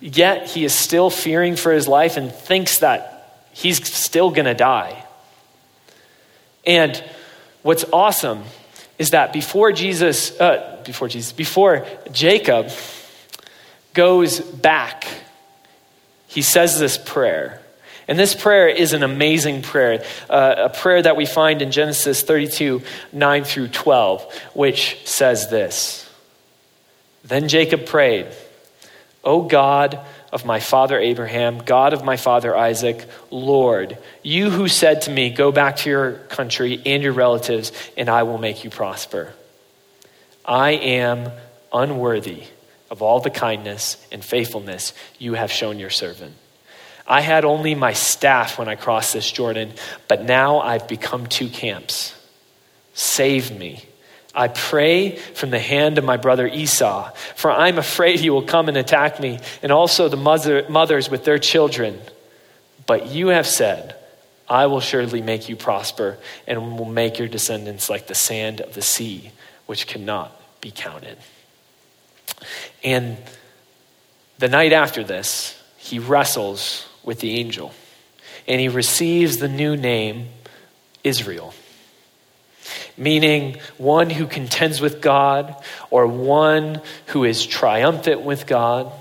Yet 0.00 0.50
he 0.50 0.64
is 0.64 0.72
still 0.72 1.10
fearing 1.10 1.56
for 1.56 1.72
his 1.72 1.88
life 1.88 2.16
and 2.16 2.30
thinks 2.30 2.78
that 2.78 3.48
he's 3.52 3.84
still 3.92 4.30
going 4.30 4.44
to 4.44 4.54
die. 4.54 5.02
And 6.66 7.02
what's 7.62 7.84
awesome 7.92 8.42
is 8.98 9.10
that 9.10 9.32
before 9.32 9.72
Jesus, 9.72 10.38
uh, 10.40 10.82
before 10.84 11.08
Jesus, 11.08 11.32
before 11.32 11.86
Jacob 12.12 12.70
goes 13.94 14.40
back, 14.40 15.06
he 16.26 16.42
says 16.42 16.78
this 16.78 16.98
prayer. 16.98 17.62
And 18.08 18.18
this 18.18 18.34
prayer 18.34 18.68
is 18.68 18.92
an 18.92 19.02
amazing 19.02 19.62
prayer, 19.62 20.04
uh, 20.30 20.54
a 20.58 20.68
prayer 20.68 21.02
that 21.02 21.16
we 21.16 21.26
find 21.26 21.60
in 21.60 21.70
Genesis 21.70 22.22
32 22.22 22.82
9 23.12 23.44
through 23.44 23.68
12, 23.68 24.42
which 24.54 24.98
says 25.04 25.50
this 25.50 26.08
Then 27.24 27.48
Jacob 27.48 27.86
prayed, 27.86 28.26
O 29.24 29.42
God 29.42 29.98
of 30.36 30.44
my 30.44 30.60
father 30.60 30.98
Abraham, 30.98 31.60
God 31.60 31.94
of 31.94 32.04
my 32.04 32.18
father 32.18 32.54
Isaac, 32.54 33.02
Lord, 33.30 33.96
you 34.22 34.50
who 34.50 34.68
said 34.68 35.00
to 35.02 35.10
me, 35.10 35.30
Go 35.30 35.50
back 35.50 35.76
to 35.78 35.88
your 35.88 36.12
country 36.12 36.78
and 36.84 37.02
your 37.02 37.14
relatives, 37.14 37.72
and 37.96 38.10
I 38.10 38.24
will 38.24 38.36
make 38.36 38.62
you 38.62 38.68
prosper. 38.68 39.32
I 40.44 40.72
am 40.72 41.30
unworthy 41.72 42.42
of 42.90 43.00
all 43.00 43.20
the 43.20 43.30
kindness 43.30 43.96
and 44.12 44.22
faithfulness 44.22 44.92
you 45.18 45.32
have 45.32 45.50
shown 45.50 45.78
your 45.78 45.88
servant. 45.88 46.34
I 47.06 47.22
had 47.22 47.46
only 47.46 47.74
my 47.74 47.94
staff 47.94 48.58
when 48.58 48.68
I 48.68 48.74
crossed 48.74 49.14
this 49.14 49.32
Jordan, 49.32 49.72
but 50.06 50.22
now 50.22 50.60
I've 50.60 50.86
become 50.86 51.28
two 51.28 51.48
camps. 51.48 52.14
Save 52.92 53.58
me. 53.58 53.86
I 54.36 54.48
pray 54.48 55.16
from 55.16 55.48
the 55.48 55.58
hand 55.58 55.96
of 55.96 56.04
my 56.04 56.18
brother 56.18 56.46
Esau, 56.46 57.10
for 57.34 57.50
I'm 57.50 57.78
afraid 57.78 58.20
he 58.20 58.28
will 58.28 58.42
come 58.42 58.68
and 58.68 58.76
attack 58.76 59.18
me, 59.18 59.40
and 59.62 59.72
also 59.72 60.08
the 60.08 60.16
mother, 60.18 60.66
mothers 60.68 61.08
with 61.08 61.24
their 61.24 61.38
children. 61.38 61.98
But 62.86 63.06
you 63.06 63.28
have 63.28 63.46
said, 63.46 63.96
I 64.48 64.66
will 64.66 64.80
surely 64.80 65.22
make 65.22 65.48
you 65.48 65.56
prosper, 65.56 66.18
and 66.46 66.78
will 66.78 66.84
make 66.84 67.18
your 67.18 67.28
descendants 67.28 67.88
like 67.88 68.06
the 68.06 68.14
sand 68.14 68.60
of 68.60 68.74
the 68.74 68.82
sea, 68.82 69.32
which 69.64 69.86
cannot 69.86 70.38
be 70.60 70.70
counted. 70.70 71.16
And 72.84 73.16
the 74.38 74.48
night 74.48 74.74
after 74.74 75.02
this, 75.02 75.60
he 75.78 75.98
wrestles 75.98 76.86
with 77.02 77.20
the 77.20 77.40
angel. 77.40 77.72
And 78.46 78.60
he 78.60 78.68
receives 78.68 79.38
the 79.38 79.48
new 79.48 79.76
name 79.76 80.28
Israel, 81.02 81.54
meaning 82.96 83.58
one 83.78 84.10
who 84.10 84.26
contends 84.26 84.80
with 84.80 85.00
God 85.00 85.54
or 85.90 86.06
one 86.06 86.80
who 87.06 87.24
is 87.24 87.44
triumphant 87.44 88.22
with 88.22 88.46
God. 88.46 88.92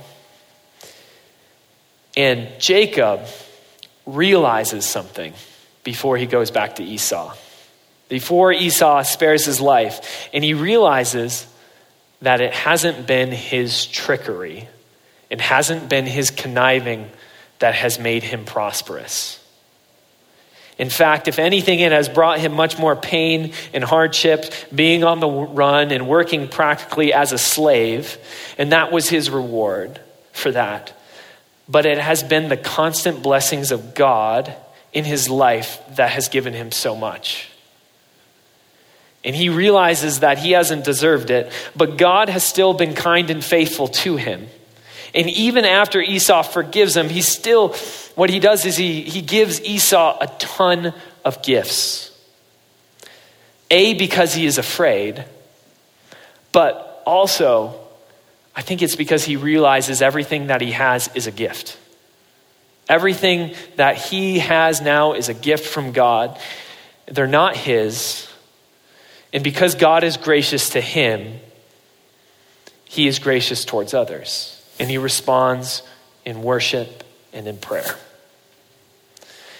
And 2.18 2.50
Jacob 2.60 3.22
realizes 4.06 4.86
something 4.86 5.34
before 5.84 6.18
he 6.18 6.26
goes 6.26 6.52
back 6.52 6.76
to 6.76 6.84
Esau. 6.84 7.36
Before 8.08 8.52
Esau 8.52 9.04
spares 9.04 9.46
his 9.46 9.60
life, 9.60 10.30
and 10.34 10.44
he 10.44 10.54
realizes 10.54 11.48
that 12.22 12.40
it 12.42 12.54
hasn't 12.54 13.08
been 13.08 13.32
his 13.32 13.86
trickery, 13.86 14.68
it 15.30 15.42
hasn't 15.42 15.90
been 15.90 16.06
his 16.06 16.32
conniving 16.32 17.10
that 17.60 17.76
has 17.76 18.00
made 18.00 18.24
him 18.24 18.46
prosperous. 18.46 19.40
In 20.78 20.90
fact, 20.90 21.28
if 21.28 21.40
anything, 21.40 21.80
it 21.80 21.92
has 21.92 22.10
brought 22.10 22.40
him 22.40 22.54
much 22.54 22.78
more 22.78 22.96
pain 22.96 23.54
and 23.74 23.84
hardship, 23.84 24.54
being 24.74 25.04
on 25.04 25.20
the 25.22 25.30
run 25.30 25.92
and 25.92 26.08
working 26.08 26.48
practically 26.50 27.14
as 27.14 27.32
a 27.32 27.38
slave, 27.38 28.18
and 28.58 28.72
that 28.74 28.92
was 28.92 29.08
his 29.08 29.30
reward 29.30 30.00
for 30.34 30.52
that. 30.52 30.94
But 31.70 31.86
it 31.86 31.98
has 31.98 32.24
been 32.24 32.50
the 32.50 32.58
constant 32.58 33.24
blessings 33.24 33.72
of 33.72 33.96
God 33.96 34.54
in 34.92 35.06
his 35.06 35.30
life 35.30 35.82
that 35.96 36.12
has 36.12 36.28
given 36.30 36.54
him 36.54 36.72
so 36.72 36.96
much. 36.96 37.50
And 39.24 39.36
he 39.36 39.50
realizes 39.50 40.20
that 40.20 40.38
he 40.38 40.52
hasn't 40.52 40.86
deserved 40.86 41.32
it, 41.32 41.52
but 41.76 41.98
God 41.98 42.30
has 42.30 42.44
still 42.44 42.74
been 42.74 42.94
kind 42.94 43.30
and 43.30 43.44
faithful 43.44 43.88
to 43.88 44.18
him. 44.18 44.48
And 45.16 45.30
even 45.30 45.66
after 45.66 46.00
Esau 46.00 46.44
forgives 46.44 46.96
him, 46.96 47.10
he 47.10 47.22
still, 47.22 47.76
what 48.16 48.30
he 48.30 48.40
does 48.40 48.66
is 48.66 48.78
he, 48.78 49.02
he 49.02 49.22
gives 49.22 49.62
Esau 49.62 50.18
a 50.20 50.28
ton 50.40 50.94
of 51.24 51.44
gifts. 51.44 52.12
A, 53.70 53.94
because 53.94 54.34
he 54.34 54.46
is 54.46 54.58
afraid, 54.58 55.26
but 56.52 57.04
also, 57.06 57.80
I 58.56 58.62
think 58.62 58.82
it's 58.82 58.96
because 58.96 59.26
he 59.26 59.36
realizes 59.36 60.02
everything 60.02 60.48
that 60.48 60.62
he 60.62 60.72
has 60.72 61.10
is 61.14 61.28
a 61.28 61.32
gift. 61.32 61.78
Everything 62.88 63.54
that 63.76 63.98
he 63.98 64.40
has 64.40 64.82
now 64.82 65.14
is 65.14 65.28
a 65.28 65.34
gift 65.34 65.68
from 65.68 65.92
God. 65.92 66.40
They're 67.08 67.28
not 67.28 67.58
his. 67.58 68.28
And 69.34 69.44
because 69.44 69.76
God 69.76 70.04
is 70.04 70.16
gracious 70.18 70.70
to 70.70 70.82
him, 70.82 71.40
he 72.86 73.08
is 73.08 73.20
gracious 73.20 73.66
towards 73.66 73.94
others. 73.94 74.64
And 74.80 74.90
he 74.90 74.98
responds 74.98 75.82
in 76.24 76.44
worship 76.44 77.05
and 77.36 77.48
in 77.48 77.58
prayer. 77.58 77.96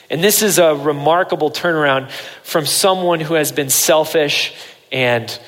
And 0.10 0.24
this 0.24 0.42
is 0.42 0.58
a 0.58 0.74
remarkable 0.76 1.52
turnaround 1.52 2.10
from 2.44 2.66
someone 2.66 3.20
who 3.20 3.34
has 3.36 3.52
been 3.52 3.70
selfish 3.70 4.54
and 4.92 5.40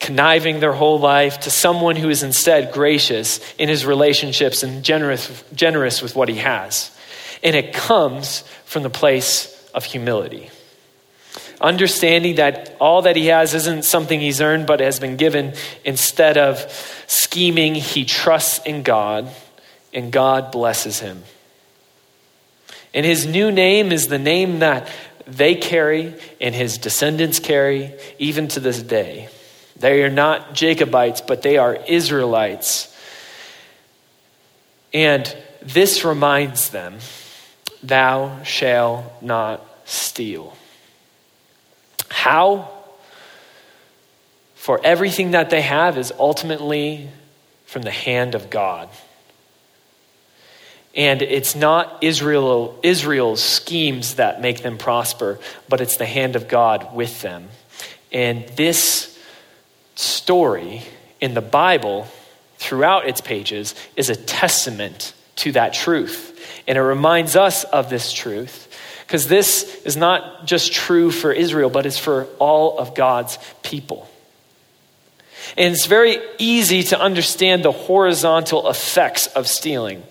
conniving 0.00 0.60
their 0.60 0.72
whole 0.72 0.98
life 0.98 1.40
to 1.40 1.50
someone 1.50 1.96
who 1.96 2.08
is 2.08 2.22
instead 2.22 2.72
gracious 2.72 3.40
in 3.58 3.68
his 3.68 3.84
relationships 3.84 4.62
and 4.62 4.84
generous, 4.84 5.44
generous 5.54 6.02
with 6.02 6.14
what 6.14 6.28
he 6.28 6.36
has. 6.36 6.90
And 7.42 7.54
it 7.56 7.74
comes 7.74 8.40
from 8.64 8.82
the 8.82 8.90
place 8.90 9.52
of 9.74 9.84
humility. 9.84 10.50
Understanding 11.60 12.36
that 12.36 12.76
all 12.80 13.02
that 13.02 13.16
he 13.16 13.26
has 13.26 13.54
isn't 13.54 13.84
something 13.84 14.20
he's 14.20 14.40
earned, 14.40 14.66
but 14.66 14.80
has 14.80 15.00
been 15.00 15.16
given. 15.16 15.54
Instead 15.84 16.38
of 16.38 16.60
scheming, 17.06 17.74
he 17.74 18.04
trusts 18.04 18.64
in 18.64 18.82
God, 18.82 19.30
and 19.92 20.12
God 20.12 20.52
blesses 20.52 21.00
him. 21.00 21.22
And 22.96 23.04
his 23.04 23.26
new 23.26 23.52
name 23.52 23.92
is 23.92 24.08
the 24.08 24.18
name 24.18 24.60
that 24.60 24.88
they 25.26 25.54
carry 25.54 26.14
and 26.40 26.54
his 26.54 26.78
descendants 26.78 27.38
carry 27.38 27.92
even 28.18 28.48
to 28.48 28.60
this 28.60 28.82
day. 28.82 29.28
They 29.78 30.02
are 30.02 30.10
not 30.10 30.54
Jacobites, 30.54 31.20
but 31.20 31.42
they 31.42 31.58
are 31.58 31.74
Israelites. 31.74 32.96
And 34.94 35.36
this 35.60 36.04
reminds 36.04 36.70
them 36.70 36.96
Thou 37.82 38.42
shalt 38.44 39.22
not 39.22 39.62
steal. 39.84 40.56
How? 42.08 42.70
For 44.54 44.80
everything 44.82 45.32
that 45.32 45.50
they 45.50 45.60
have 45.60 45.98
is 45.98 46.12
ultimately 46.18 47.10
from 47.66 47.82
the 47.82 47.90
hand 47.90 48.34
of 48.34 48.48
God. 48.48 48.88
And 50.96 51.20
it's 51.20 51.54
not 51.54 51.98
Israel, 52.02 52.78
Israel's 52.82 53.42
schemes 53.42 54.14
that 54.14 54.40
make 54.40 54.62
them 54.62 54.78
prosper, 54.78 55.38
but 55.68 55.82
it's 55.82 55.98
the 55.98 56.06
hand 56.06 56.36
of 56.36 56.48
God 56.48 56.94
with 56.94 57.20
them. 57.20 57.48
And 58.10 58.48
this 58.56 59.22
story 59.94 60.82
in 61.20 61.34
the 61.34 61.42
Bible, 61.42 62.06
throughout 62.56 63.06
its 63.06 63.20
pages, 63.20 63.74
is 63.94 64.08
a 64.08 64.16
testament 64.16 65.12
to 65.36 65.52
that 65.52 65.74
truth. 65.74 66.32
And 66.66 66.78
it 66.78 66.82
reminds 66.82 67.36
us 67.36 67.64
of 67.64 67.90
this 67.90 68.10
truth 68.10 68.62
because 69.06 69.28
this 69.28 69.82
is 69.84 69.98
not 69.98 70.46
just 70.46 70.72
true 70.72 71.10
for 71.10 71.30
Israel, 71.30 71.68
but 71.68 71.84
it's 71.84 71.98
for 71.98 72.24
all 72.38 72.78
of 72.78 72.94
God's 72.94 73.38
people. 73.62 74.08
And 75.58 75.74
it's 75.74 75.86
very 75.86 76.18
easy 76.38 76.82
to 76.84 76.98
understand 76.98 77.64
the 77.64 77.70
horizontal 77.70 78.68
effects 78.68 79.26
of 79.28 79.46
stealing 79.46 80.02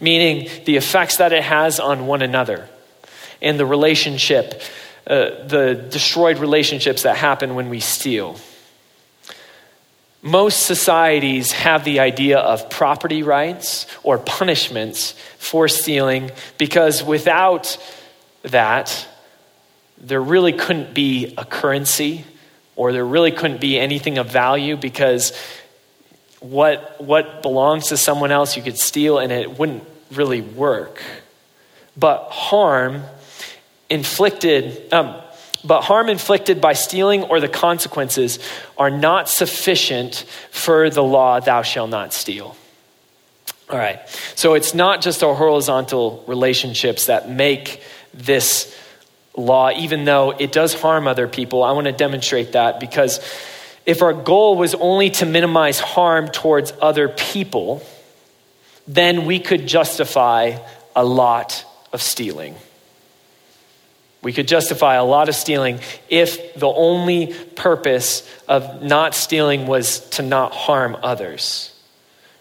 meaning 0.00 0.48
the 0.64 0.76
effects 0.76 1.16
that 1.16 1.32
it 1.32 1.42
has 1.42 1.80
on 1.80 2.06
one 2.06 2.22
another 2.22 2.68
and 3.40 3.58
the 3.58 3.66
relationship, 3.66 4.62
uh, 5.06 5.30
the 5.46 5.86
destroyed 5.90 6.38
relationships 6.38 7.02
that 7.02 7.16
happen 7.16 7.54
when 7.54 7.68
we 7.68 7.80
steal. 7.80 8.38
Most 10.22 10.66
societies 10.66 11.50
have 11.50 11.84
the 11.84 11.98
idea 11.98 12.38
of 12.38 12.70
property 12.70 13.24
rights 13.24 13.86
or 14.04 14.18
punishments 14.18 15.12
for 15.38 15.66
stealing 15.66 16.30
because 16.58 17.02
without 17.02 17.76
that, 18.42 19.08
there 19.98 20.22
really 20.22 20.52
couldn't 20.52 20.94
be 20.94 21.34
a 21.36 21.44
currency 21.44 22.24
or 22.76 22.92
there 22.92 23.04
really 23.04 23.32
couldn't 23.32 23.60
be 23.60 23.78
anything 23.78 24.18
of 24.18 24.30
value 24.30 24.76
because 24.76 25.32
what, 26.42 27.00
what 27.00 27.42
belongs 27.42 27.88
to 27.88 27.96
someone 27.96 28.32
else 28.32 28.56
you 28.56 28.62
could 28.62 28.78
steal 28.78 29.18
and 29.18 29.32
it 29.32 29.58
wouldn't 29.58 29.84
really 30.12 30.40
work. 30.40 31.02
But 31.96 32.28
harm 32.30 33.02
inflicted, 33.88 34.92
um, 34.92 35.20
but 35.64 35.82
harm 35.82 36.08
inflicted 36.08 36.60
by 36.60 36.72
stealing 36.72 37.24
or 37.24 37.40
the 37.40 37.48
consequences 37.48 38.38
are 38.76 38.90
not 38.90 39.28
sufficient 39.28 40.24
for 40.50 40.90
the 40.90 41.02
law, 41.02 41.40
thou 41.40 41.62
shalt 41.62 41.90
not 41.90 42.12
steal. 42.12 42.56
All 43.70 43.78
right. 43.78 44.00
So 44.34 44.54
it's 44.54 44.74
not 44.74 45.00
just 45.00 45.22
our 45.22 45.34
horizontal 45.34 46.24
relationships 46.26 47.06
that 47.06 47.30
make 47.30 47.82
this 48.12 48.76
law, 49.36 49.70
even 49.70 50.04
though 50.04 50.30
it 50.32 50.52
does 50.52 50.74
harm 50.74 51.06
other 51.06 51.26
people. 51.26 51.62
I 51.62 51.72
want 51.72 51.86
to 51.86 51.92
demonstrate 51.92 52.52
that 52.52 52.80
because 52.80 53.20
if 53.84 54.02
our 54.02 54.12
goal 54.12 54.56
was 54.56 54.74
only 54.74 55.10
to 55.10 55.26
minimize 55.26 55.80
harm 55.80 56.28
towards 56.28 56.72
other 56.80 57.08
people, 57.08 57.82
then 58.86 59.26
we 59.26 59.40
could 59.40 59.66
justify 59.66 60.58
a 60.94 61.04
lot 61.04 61.64
of 61.92 62.02
stealing. 62.02 62.54
We 64.22 64.32
could 64.32 64.46
justify 64.46 64.94
a 64.94 65.04
lot 65.04 65.28
of 65.28 65.34
stealing 65.34 65.80
if 66.08 66.54
the 66.54 66.68
only 66.68 67.34
purpose 67.56 68.28
of 68.48 68.82
not 68.82 69.14
stealing 69.14 69.66
was 69.66 70.08
to 70.10 70.22
not 70.22 70.52
harm 70.52 70.96
others. 71.02 71.74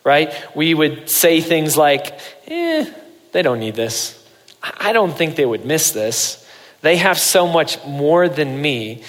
Right? 0.03 0.33
We 0.55 0.73
would 0.73 1.09
say 1.09 1.41
things 1.41 1.77
like, 1.77 2.19
eh, 2.47 2.91
they 3.31 3.41
don't 3.41 3.59
need 3.59 3.75
this. 3.75 4.17
I 4.61 4.93
don't 4.93 5.11
think 5.11 5.35
they 5.35 5.45
would 5.45 5.65
miss 5.65 5.91
this. 5.91 6.37
They 6.81 6.97
have 6.97 7.19
so 7.19 7.47
much 7.47 7.83
more 7.85 8.29
than 8.29 8.61
me, 8.61 9.03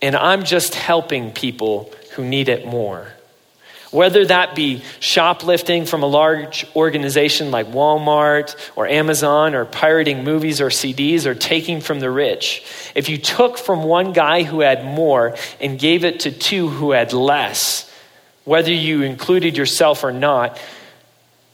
and 0.00 0.16
I'm 0.16 0.44
just 0.44 0.74
helping 0.74 1.32
people 1.32 1.92
who 2.12 2.24
need 2.24 2.48
it 2.48 2.66
more. 2.66 3.08
Whether 3.90 4.26
that 4.26 4.54
be 4.54 4.82
shoplifting 5.00 5.86
from 5.86 6.02
a 6.02 6.06
large 6.06 6.66
organization 6.76 7.50
like 7.50 7.68
Walmart 7.68 8.54
or 8.76 8.86
Amazon, 8.86 9.54
or 9.54 9.64
pirating 9.64 10.24
movies 10.24 10.60
or 10.60 10.68
CDs, 10.68 11.24
or 11.24 11.34
taking 11.34 11.80
from 11.80 12.00
the 12.00 12.10
rich, 12.10 12.62
if 12.94 13.08
you 13.08 13.16
took 13.16 13.56
from 13.56 13.84
one 13.84 14.12
guy 14.12 14.42
who 14.42 14.60
had 14.60 14.84
more 14.84 15.36
and 15.58 15.78
gave 15.78 16.04
it 16.04 16.20
to 16.20 16.30
two 16.30 16.68
who 16.68 16.90
had 16.90 17.14
less, 17.14 17.90
whether 18.44 18.72
you 18.72 19.02
included 19.02 19.56
yourself 19.56 20.04
or 20.04 20.12
not, 20.12 20.60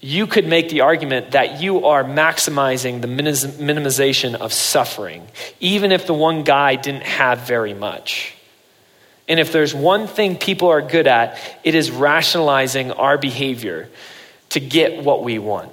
you 0.05 0.27
could 0.27 0.47
make 0.47 0.69
the 0.69 0.83
argument 0.83 1.31
that 1.31 1.63
you 1.63 1.87
are 1.87 2.05
maximizing 2.05 3.01
the 3.01 3.09
minimization 3.09 4.35
of 4.35 4.53
suffering, 4.53 5.27
even 5.61 5.93
if 5.93 6.07
the 6.07 6.13
one 6.13 6.45
guy 6.45 6.77
didn't 6.77 7.05
have 7.05 7.47
very 7.47 7.73
much. 7.73 8.35
And 9.29 9.41
if 9.41 9.51
there's 9.51 9.75
one 9.75 10.07
thing 10.07 10.37
people 10.37 10.69
are 10.69 10.83
good 10.83 11.07
at, 11.07 11.39
it 11.65 11.75
is 11.75 11.91
rationalizing 11.91 12.93
our 12.93 13.17
behavior 13.17 13.89
to 14.51 14.61
get 14.61 15.03
what 15.03 15.25
we 15.25 15.39
want. 15.39 15.73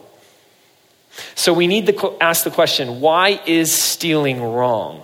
So 1.35 1.51
we 1.51 1.67
need 1.67 1.87
to 1.87 2.17
ask 2.21 2.45
the 2.45 2.51
question 2.51 3.01
why 3.01 3.41
is 3.45 3.73
stealing 3.73 4.41
wrong? 4.41 5.01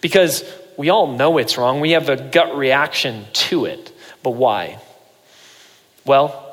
Because 0.00 0.44
we 0.76 0.88
all 0.88 1.08
know 1.08 1.38
it's 1.38 1.58
wrong. 1.58 1.80
We 1.80 1.90
have 1.90 2.08
a 2.08 2.16
gut 2.16 2.56
reaction 2.56 3.24
to 3.32 3.64
it. 3.64 3.90
But 4.22 4.30
why? 4.30 4.78
Well, 6.04 6.45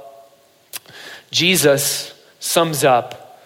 Jesus 1.33 2.13
sums 2.39 2.83
up 2.83 3.41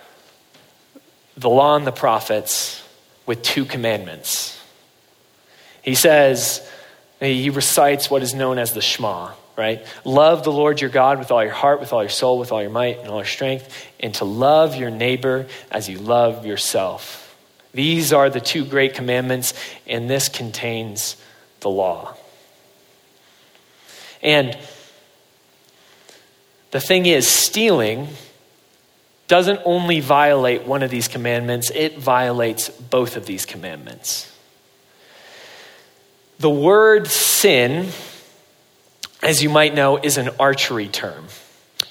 the 1.38 1.50
law 1.50 1.78
and 1.78 1.88
the 1.88 1.94
prophets 1.94 2.84
with 3.26 3.42
two 3.42 3.64
commandments. 3.64 4.62
He 5.82 5.96
says, 5.96 6.70
he 7.22 7.50
recites 7.50 8.12
what 8.12 8.24
is 8.24 8.34
known 8.34 8.60
as 8.60 8.74
the 8.74 8.82
Shema, 8.82 9.32
right? 9.56 9.86
Love 10.04 10.44
the 10.44 10.52
Lord 10.52 10.82
your 10.82 10.90
God 10.90 11.18
with 11.18 11.32
all 11.32 11.42
your 11.42 11.54
heart, 11.54 11.80
with 11.80 11.94
all 11.94 12.04
your 12.04 12.10
soul, 12.10 12.40
with 12.40 12.52
all 12.52 12.62
your 12.62 12.70
might, 12.70 13.00
and 13.00 13.08
all 13.08 13.20
your 13.20 13.26
strength, 13.26 13.74
and 14.02 14.14
to 14.16 14.26
love 14.26 14.76
your 14.76 14.90
neighbor 14.90 15.48
as 15.72 15.88
you 15.88 15.98
love 15.98 16.46
yourself. 16.46 17.36
These 17.74 18.12
are 18.12 18.30
the 18.30 18.42
two 18.42 18.66
great 18.66 18.96
commandments, 18.96 19.54
and 19.88 20.10
this 20.10 20.28
contains 20.28 21.16
the 21.62 21.70
law. 21.70 22.16
And 24.22 24.58
the 26.78 26.82
thing 26.82 27.08
is, 27.08 27.28
stealing 27.28 28.08
doesn't 29.28 29.60
only 29.66 30.00
violate 30.00 30.68
one 30.68 30.84
of 30.84 30.92
these 30.92 31.08
commandments, 31.08 31.72
it 31.72 31.98
violates 31.98 32.70
both 32.70 33.18
of 33.18 33.26
these 33.26 33.48
commandments. 33.48 34.32
The 36.38 36.52
word 36.52 37.08
sin, 37.08 37.88
as 39.24 39.42
you 39.42 39.50
might 39.50 39.74
know, 39.74 39.98
is 39.98 40.20
an 40.20 40.30
archery 40.40 40.88
term. 40.88 41.26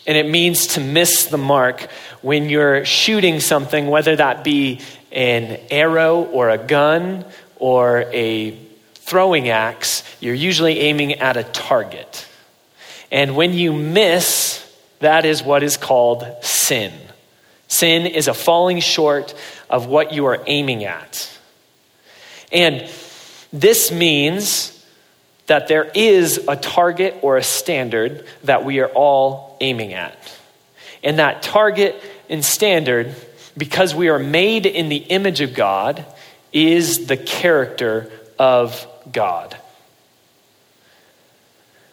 And 0.06 0.16
it 0.16 0.30
means 0.30 0.68
to 0.68 0.80
miss 0.80 1.26
the 1.26 1.36
mark 1.36 1.88
when 2.22 2.48
you're 2.48 2.84
shooting 2.84 3.40
something, 3.40 3.88
whether 3.88 4.14
that 4.14 4.44
be 4.44 4.82
an 5.10 5.58
arrow 5.68 6.22
or 6.22 6.50
a 6.50 6.58
gun 6.58 7.24
or 7.56 8.02
a 8.12 8.56
throwing 8.94 9.48
axe, 9.48 10.04
you're 10.20 10.32
usually 10.32 10.78
aiming 10.78 11.14
at 11.14 11.36
a 11.36 11.42
target. 11.42 12.28
And 13.10 13.34
when 13.34 13.52
you 13.52 13.72
miss, 13.72 14.62
that 15.00 15.24
is 15.24 15.42
what 15.42 15.62
is 15.62 15.76
called 15.76 16.26
sin. 16.42 16.92
Sin 17.68 18.06
is 18.06 18.28
a 18.28 18.34
falling 18.34 18.80
short 18.80 19.34
of 19.68 19.86
what 19.86 20.12
you 20.12 20.26
are 20.26 20.42
aiming 20.46 20.84
at. 20.84 21.30
And 22.52 22.88
this 23.52 23.90
means 23.90 24.72
that 25.46 25.68
there 25.68 25.90
is 25.94 26.44
a 26.48 26.56
target 26.56 27.16
or 27.22 27.36
a 27.36 27.42
standard 27.42 28.26
that 28.44 28.64
we 28.64 28.80
are 28.80 28.88
all 28.88 29.56
aiming 29.60 29.92
at. 29.92 30.16
And 31.02 31.18
that 31.18 31.42
target 31.42 32.00
and 32.28 32.44
standard, 32.44 33.14
because 33.56 33.94
we 33.94 34.08
are 34.08 34.18
made 34.18 34.66
in 34.66 34.88
the 34.88 34.96
image 34.96 35.40
of 35.40 35.54
God, 35.54 36.04
is 36.52 37.06
the 37.06 37.16
character 37.16 38.10
of 38.38 38.86
God. 39.12 39.56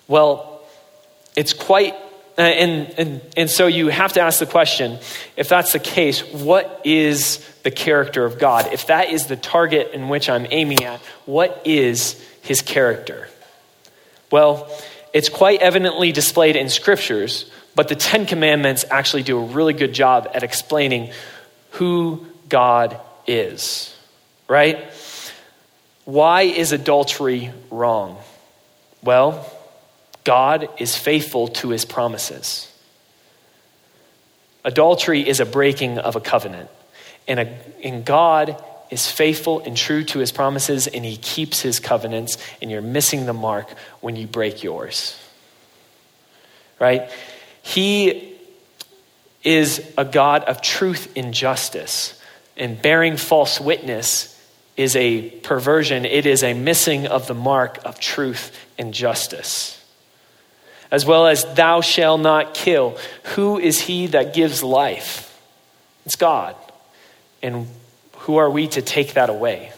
Well, 0.07 0.61
it's 1.35 1.53
quite, 1.53 1.95
Uh, 2.35 2.41
and, 2.41 2.93
and, 2.97 3.21
and 3.37 3.49
so 3.49 3.67
you 3.67 3.87
have 3.89 4.13
to 4.13 4.21
ask 4.21 4.39
the 4.39 4.45
question 4.45 4.97
if 5.37 5.49
that's 5.49 5.73
the 5.73 5.79
case, 5.79 6.21
what 6.33 6.81
is 6.83 7.47
the 7.61 7.69
character 7.69 8.25
of 8.25 8.39
God? 8.39 8.73
If 8.73 8.87
that 8.87 9.11
is 9.11 9.27
the 9.27 9.35
target 9.35 9.91
in 9.93 10.09
which 10.09 10.29
I'm 10.29 10.47
aiming 10.49 10.83
at, 10.83 10.99
what 11.25 11.61
is 11.65 12.19
his 12.41 12.61
character? 12.61 13.29
Well, 14.31 14.67
it's 15.13 15.29
quite 15.29 15.61
evidently 15.61 16.11
displayed 16.11 16.55
in 16.55 16.69
scriptures, 16.69 17.51
but 17.75 17.87
the 17.87 17.95
Ten 17.95 18.25
Commandments 18.25 18.83
actually 18.89 19.23
do 19.23 19.37
a 19.37 19.45
really 19.45 19.73
good 19.73 19.93
job 19.93 20.27
at 20.33 20.41
explaining 20.41 21.11
who 21.71 22.25
God 22.49 22.99
is, 23.27 23.95
right? 24.47 24.91
Why 26.05 26.41
is 26.43 26.71
adultery 26.71 27.51
wrong? 27.69 28.17
Well, 29.03 29.45
God 30.23 30.69
is 30.77 30.97
faithful 30.97 31.49
to 31.49 31.69
his 31.69 31.86
promises. 31.86 32.71
Adultery 34.63 35.27
is 35.27 35.39
a 35.39 35.45
breaking 35.45 35.97
of 35.97 36.15
a 36.15 36.21
covenant, 36.21 36.69
and, 37.27 37.39
a, 37.39 37.57
and 37.83 38.05
God 38.05 38.63
is 38.89 39.09
faithful 39.09 39.59
and 39.62 39.75
true 39.75 40.03
to 40.03 40.19
his 40.19 40.31
promises 40.31 40.88
and 40.88 41.03
he 41.03 41.17
keeps 41.17 41.62
his 41.62 41.79
covenants, 41.79 42.38
and 42.62 42.69
you're 42.71 42.81
missing 42.81 43.25
the 43.25 43.33
mark 43.33 43.69
when 44.01 44.15
you 44.15 44.27
break 44.27 44.63
yours. 44.63 45.19
Right? 46.79 47.09
He 47.62 48.36
is 49.43 49.86
a 49.97 50.05
God 50.05 50.43
of 50.43 50.62
truth 50.62 51.12
and 51.15 51.33
justice, 51.33 52.21
and 52.55 52.81
bearing 52.81 53.17
false 53.17 53.59
witness 53.59 54.29
is 54.77 54.95
a 54.95 55.29
perversion, 55.29 56.05
it 56.05 56.25
is 56.25 56.41
a 56.41 56.53
missing 56.53 57.05
of 57.05 57.27
the 57.27 57.33
mark 57.33 57.79
of 57.86 57.99
truth 57.99 58.57
and 58.77 58.93
justice. 58.93 59.82
As 60.93 61.08
well 61.08 61.25
as, 61.25 61.43
thou 61.56 61.82
shalt 61.82 62.21
not 62.21 62.53
kill. 62.53 62.99
Who 63.34 63.58
is 63.58 63.82
he 63.82 64.06
that 64.08 64.36
gives 64.36 64.62
life? 64.62 65.36
It's 66.06 66.15
God. 66.15 66.56
And 67.41 67.67
who 68.17 68.36
are 68.38 68.49
we 68.49 68.67
to 68.67 68.82
take 68.84 69.15
that 69.15 69.32
away? 69.32 69.73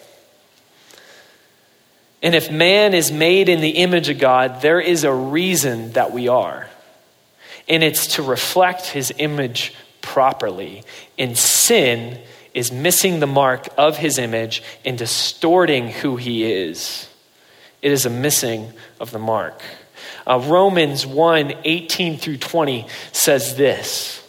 And 2.21 2.35
if 2.35 2.51
man 2.51 2.93
is 2.93 3.13
made 3.13 3.47
in 3.47 3.61
the 3.61 3.77
image 3.77 4.09
of 4.09 4.19
God, 4.19 4.61
there 4.61 4.81
is 4.81 5.05
a 5.05 5.13
reason 5.13 5.93
that 5.93 6.11
we 6.11 6.27
are. 6.27 6.67
And 7.69 7.81
it's 7.81 8.15
to 8.15 8.21
reflect 8.21 8.87
his 8.87 9.13
image 9.17 9.73
properly. 10.01 10.83
And 11.17 11.37
sin 11.37 12.19
is 12.53 12.73
missing 12.73 13.21
the 13.21 13.25
mark 13.25 13.69
of 13.77 13.95
his 13.95 14.17
image 14.17 14.61
and 14.83 14.97
distorting 14.97 15.87
who 15.91 16.17
he 16.17 16.43
is. 16.43 17.07
It 17.81 17.93
is 17.93 18.05
a 18.05 18.09
missing 18.09 18.73
of 18.99 19.11
the 19.11 19.19
mark. 19.19 19.61
Uh, 20.27 20.39
Romans 20.45 21.05
1 21.05 21.53
18 21.63 22.17
through 22.17 22.37
20 22.37 22.87
says 23.11 23.55
this 23.55 24.21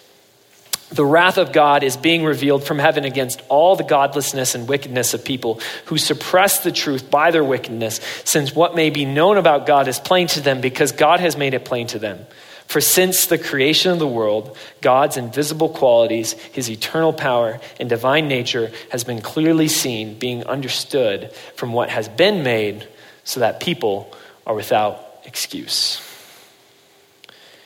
the 0.90 1.04
wrath 1.04 1.36
of 1.36 1.52
God 1.52 1.82
is 1.82 1.96
being 1.96 2.24
revealed 2.24 2.62
from 2.62 2.78
heaven 2.78 3.04
against 3.04 3.42
all 3.48 3.74
the 3.74 3.82
godlessness 3.82 4.54
and 4.54 4.68
wickedness 4.68 5.14
of 5.14 5.24
people 5.24 5.60
who 5.86 5.98
suppress 5.98 6.60
the 6.60 6.70
truth 6.70 7.10
by 7.10 7.32
their 7.32 7.42
wickedness, 7.42 8.00
since 8.24 8.54
what 8.54 8.76
may 8.76 8.90
be 8.90 9.04
known 9.04 9.36
about 9.36 9.66
God 9.66 9.88
is 9.88 9.98
plain 9.98 10.28
to 10.28 10.40
them 10.40 10.60
because 10.60 10.92
God 10.92 11.18
has 11.18 11.36
made 11.36 11.54
it 11.54 11.64
plain 11.64 11.88
to 11.88 11.98
them. 11.98 12.24
For 12.68 12.80
since 12.80 13.26
the 13.26 13.38
creation 13.38 13.92
of 13.92 13.98
the 13.98 14.06
world, 14.06 14.56
God's 14.80 15.16
invisible 15.16 15.68
qualities, 15.68 16.32
his 16.32 16.70
eternal 16.70 17.12
power, 17.12 17.60
and 17.80 17.88
divine 17.88 18.28
nature 18.28 18.72
has 18.90 19.02
been 19.02 19.20
clearly 19.20 19.68
seen, 19.68 20.18
being 20.18 20.44
understood 20.44 21.32
from 21.56 21.72
what 21.72 21.90
has 21.90 22.08
been 22.08 22.42
made, 22.44 22.86
so 23.24 23.40
that 23.40 23.60
people 23.60 24.12
are 24.46 24.54
without 24.54 25.05
excuse. 25.26 26.00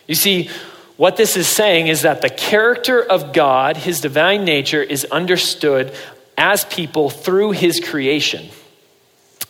You 0.06 0.14
see, 0.16 0.50
what 0.96 1.16
this 1.16 1.36
is 1.36 1.46
saying 1.46 1.86
is 1.86 2.02
that 2.02 2.20
the 2.20 2.28
character 2.28 3.00
of 3.02 3.32
God, 3.32 3.76
his 3.76 4.00
divine 4.00 4.44
nature, 4.44 4.82
is 4.82 5.04
understood 5.06 5.94
as 6.36 6.64
people 6.64 7.10
through 7.10 7.52
his 7.52 7.80
creation. 7.80 8.48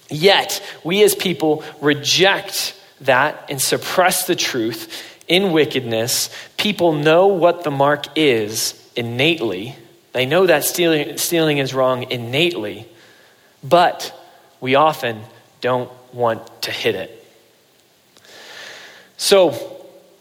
Yet, 0.08 0.62
we 0.84 1.02
as 1.02 1.14
people 1.14 1.64
reject 1.80 2.78
that 3.00 3.46
and 3.48 3.60
suppress 3.60 4.26
the 4.26 4.36
truth 4.36 5.18
in 5.26 5.52
wickedness. 5.52 6.30
People 6.56 6.92
know 6.92 7.28
what 7.28 7.64
the 7.64 7.70
mark 7.70 8.06
is 8.16 8.74
innately. 8.96 9.76
They 10.12 10.26
know 10.26 10.46
that 10.46 10.64
stealing, 10.64 11.16
stealing 11.16 11.58
is 11.58 11.72
wrong 11.72 12.10
innately, 12.10 12.86
but 13.62 14.12
we 14.60 14.74
often 14.74 15.22
don't 15.60 15.90
want 16.12 16.62
to 16.62 16.70
hit 16.70 16.96
it. 16.96 17.19
So, 19.22 19.52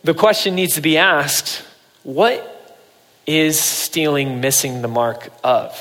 the 0.03 0.13
question 0.13 0.55
needs 0.55 0.75
to 0.75 0.81
be 0.81 0.97
asked 0.97 1.63
what 2.03 2.85
is 3.25 3.57
stealing 3.57 4.41
missing 4.41 4.81
the 4.81 4.89
mark 4.89 5.31
of? 5.41 5.73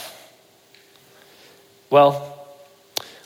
Well, 1.91 2.47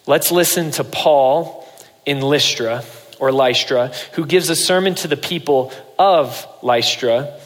let's 0.06 0.32
listen 0.32 0.70
to 0.72 0.84
Paul 0.84 1.68
in 2.06 2.22
Lystra 2.22 2.84
or 3.20 3.32
Lystra, 3.32 3.88
who 4.14 4.24
gives 4.24 4.48
a 4.48 4.56
sermon 4.56 4.94
to 4.94 5.08
the 5.08 5.16
people 5.18 5.74
of 5.98 6.46
Lystra. 6.62 7.38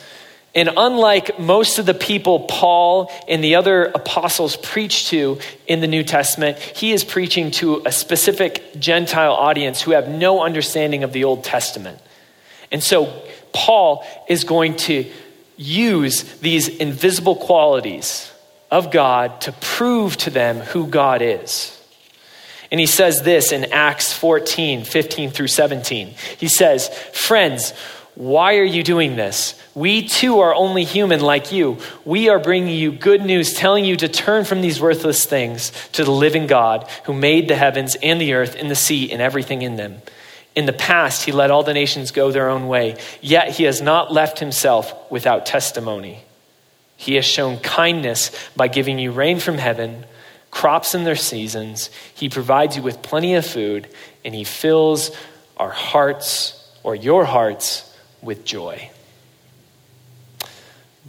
And 0.55 0.71
unlike 0.77 1.41
most 1.41 1.81
of 1.81 1.87
the 1.87 1.95
people 1.95 2.47
Paul 2.47 3.11
and 3.27 3.43
the 3.43 3.57
other 3.57 3.87
apostles 3.87 4.55
preach 4.55 5.09
to 5.09 5.41
in 5.67 5.81
the 5.81 5.89
New 5.89 6.05
Testament, 6.05 6.59
he 6.59 6.93
is 6.93 7.03
preaching 7.03 7.51
to 7.53 7.83
a 7.85 7.91
specific 7.91 8.79
Gentile 8.79 9.33
audience 9.33 9.83
who 9.83 9.91
have 9.91 10.09
no 10.09 10.45
understanding 10.45 11.03
of 11.03 11.13
the 11.13 11.25
Old 11.25 11.43
Testament. 11.43 11.99
And 12.71 12.83
so 12.83 13.23
Paul 13.53 14.05
is 14.29 14.45
going 14.45 14.77
to 14.77 15.11
use 15.57 16.23
these 16.41 16.69
invisible 16.69 17.37
qualities 17.37 18.31
of 18.71 18.91
God 18.91 19.41
to 19.43 19.53
prove 19.53 20.17
to 20.19 20.31
them 20.31 20.59
who 20.59 20.87
God 20.87 21.23
is. 21.23 21.73
And 22.71 22.81
he 22.81 22.87
says 22.87 23.23
this 23.23 23.53
in 23.53 23.73
Acts 23.73 24.13
14, 24.13 24.85
15 24.85 25.31
through 25.31 25.47
17. 25.49 26.15
He 26.39 26.49
says, 26.49 26.89
Friends, 27.13 27.73
why 28.17 28.57
are 28.57 28.65
you 28.65 28.83
doing 28.83 29.15
this? 29.15 29.61
We 29.75 30.09
too 30.09 30.41
are 30.41 30.55
only 30.55 30.85
human 30.85 31.21
like 31.21 31.53
you. 31.53 31.79
We 32.05 32.31
are 32.31 32.39
bringing 32.39 32.75
you 32.75 32.91
good 32.91 33.25
news, 33.25 33.53
telling 33.53 33.85
you 33.85 33.95
to 33.97 34.09
turn 34.09 34.45
from 34.45 34.63
these 34.63 34.81
worthless 34.81 35.27
things 35.27 35.71
to 35.93 36.03
the 36.03 36.11
living 36.11 36.47
God 36.47 36.89
who 37.05 37.13
made 37.13 37.47
the 37.47 37.57
heavens 37.57 37.95
and 38.03 38.21
the 38.21 38.33
earth 38.33 38.57
and 38.59 38.71
the 38.71 38.75
sea 38.75 39.13
and 39.13 39.21
everything 39.21 39.63
in 39.63 39.77
them. 39.77 40.01
In 40.57 40.65
the 40.65 40.73
past, 40.73 41.25
he 41.25 41.33
let 41.33 41.51
all 41.51 41.63
the 41.63 41.75
nations 41.75 42.11
go 42.11 42.33
their 42.33 42.49
own 42.49 42.67
way, 42.67 42.97
yet 43.21 43.51
he 43.51 43.65
has 43.65 43.83
not 43.83 44.11
left 44.11 44.39
himself 44.39 44.95
without 45.11 45.45
testimony. 45.45 46.25
He 46.97 47.17
has 47.17 47.27
shown 47.27 47.59
kindness 47.59 48.31
by 48.57 48.69
giving 48.69 48.99
you 48.99 49.13
rain 49.13 49.39
from 49.39 49.59
heaven, 49.59 50.07
crops 50.51 50.95
in 50.95 51.05
their 51.05 51.15
seasons. 51.15 51.91
He 52.15 52.31
provides 52.31 52.75
you 52.75 52.83
with 52.83 53.03
plenty 53.03 53.35
of 53.35 53.45
food, 53.45 53.87
and 54.25 54.35
he 54.35 54.45
fills 54.45 55.15
our 55.59 55.71
hearts 55.71 56.67
or 56.83 56.95
your 56.95 57.27
hearts 57.27 57.95
with 58.23 58.47
joy. 58.47 58.91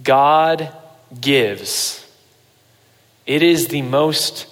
God 0.02 0.70
gives. 1.18 2.06
It 3.24 3.42
is 3.42 3.68
the 3.68 3.80
most 3.80 4.46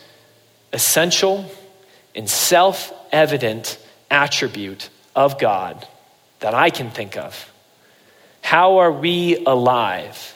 essential 0.73 1.51
and 2.15 2.31
self 2.31 2.95
evident 3.13 3.79
attribute 4.11 4.91
of 5.15 5.39
God 5.39 5.87
that 6.41 6.55
I 6.55 6.71
can 6.71 6.91
think 6.91 7.17
of. 7.17 7.53
How 8.43 8.79
are 8.79 8.93
we 8.93 9.45
alive? 9.45 10.35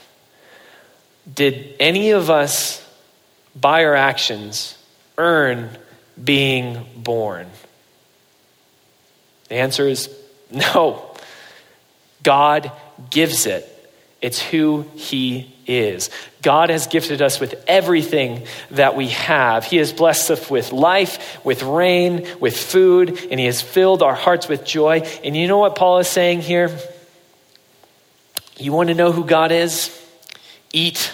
Did 1.32 1.74
any 1.78 2.10
of 2.10 2.30
us, 2.30 2.84
by 3.54 3.84
our 3.84 3.94
actions, 3.94 4.76
earn 5.16 5.70
being 6.22 6.84
born? 6.96 7.46
The 9.48 9.56
answer 9.56 9.86
is 9.86 10.08
no. 10.50 11.14
God 12.22 12.72
gives 13.10 13.46
it. 13.46 13.66
It's 14.20 14.40
who 14.40 14.86
He 14.94 15.54
is. 15.78 16.10
God 16.42 16.70
has 16.70 16.86
gifted 16.86 17.22
us 17.22 17.38
with 17.40 17.62
everything 17.66 18.46
that 18.70 18.96
we 18.96 19.08
have. 19.08 19.64
He 19.64 19.76
has 19.76 19.92
blessed 19.92 20.30
us 20.30 20.50
with 20.50 20.72
life, 20.72 21.44
with 21.44 21.62
rain, 21.62 22.26
with 22.40 22.56
food, 22.56 23.10
and 23.30 23.38
He 23.38 23.46
has 23.46 23.60
filled 23.60 24.02
our 24.02 24.14
hearts 24.14 24.48
with 24.48 24.64
joy. 24.64 25.00
And 25.22 25.36
you 25.36 25.48
know 25.48 25.58
what 25.58 25.76
Paul 25.76 25.98
is 25.98 26.08
saying 26.08 26.40
here? 26.42 26.70
You 28.58 28.72
want 28.72 28.88
to 28.88 28.94
know 28.94 29.12
who 29.12 29.24
God 29.24 29.52
is? 29.52 29.96
Eat, 30.72 31.12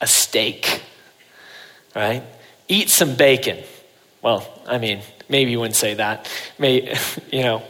a 0.00 0.06
steak, 0.06 0.82
right? 1.94 2.22
Eat 2.68 2.90
some 2.90 3.14
bacon. 3.16 3.58
Well, 4.22 4.46
I 4.66 4.78
mean, 4.78 5.00
maybe 5.28 5.50
you 5.50 5.60
wouldn't 5.60 5.76
say 5.76 5.94
that, 5.94 6.30
May, 6.58 6.96
you 7.32 7.42
know, 7.42 7.62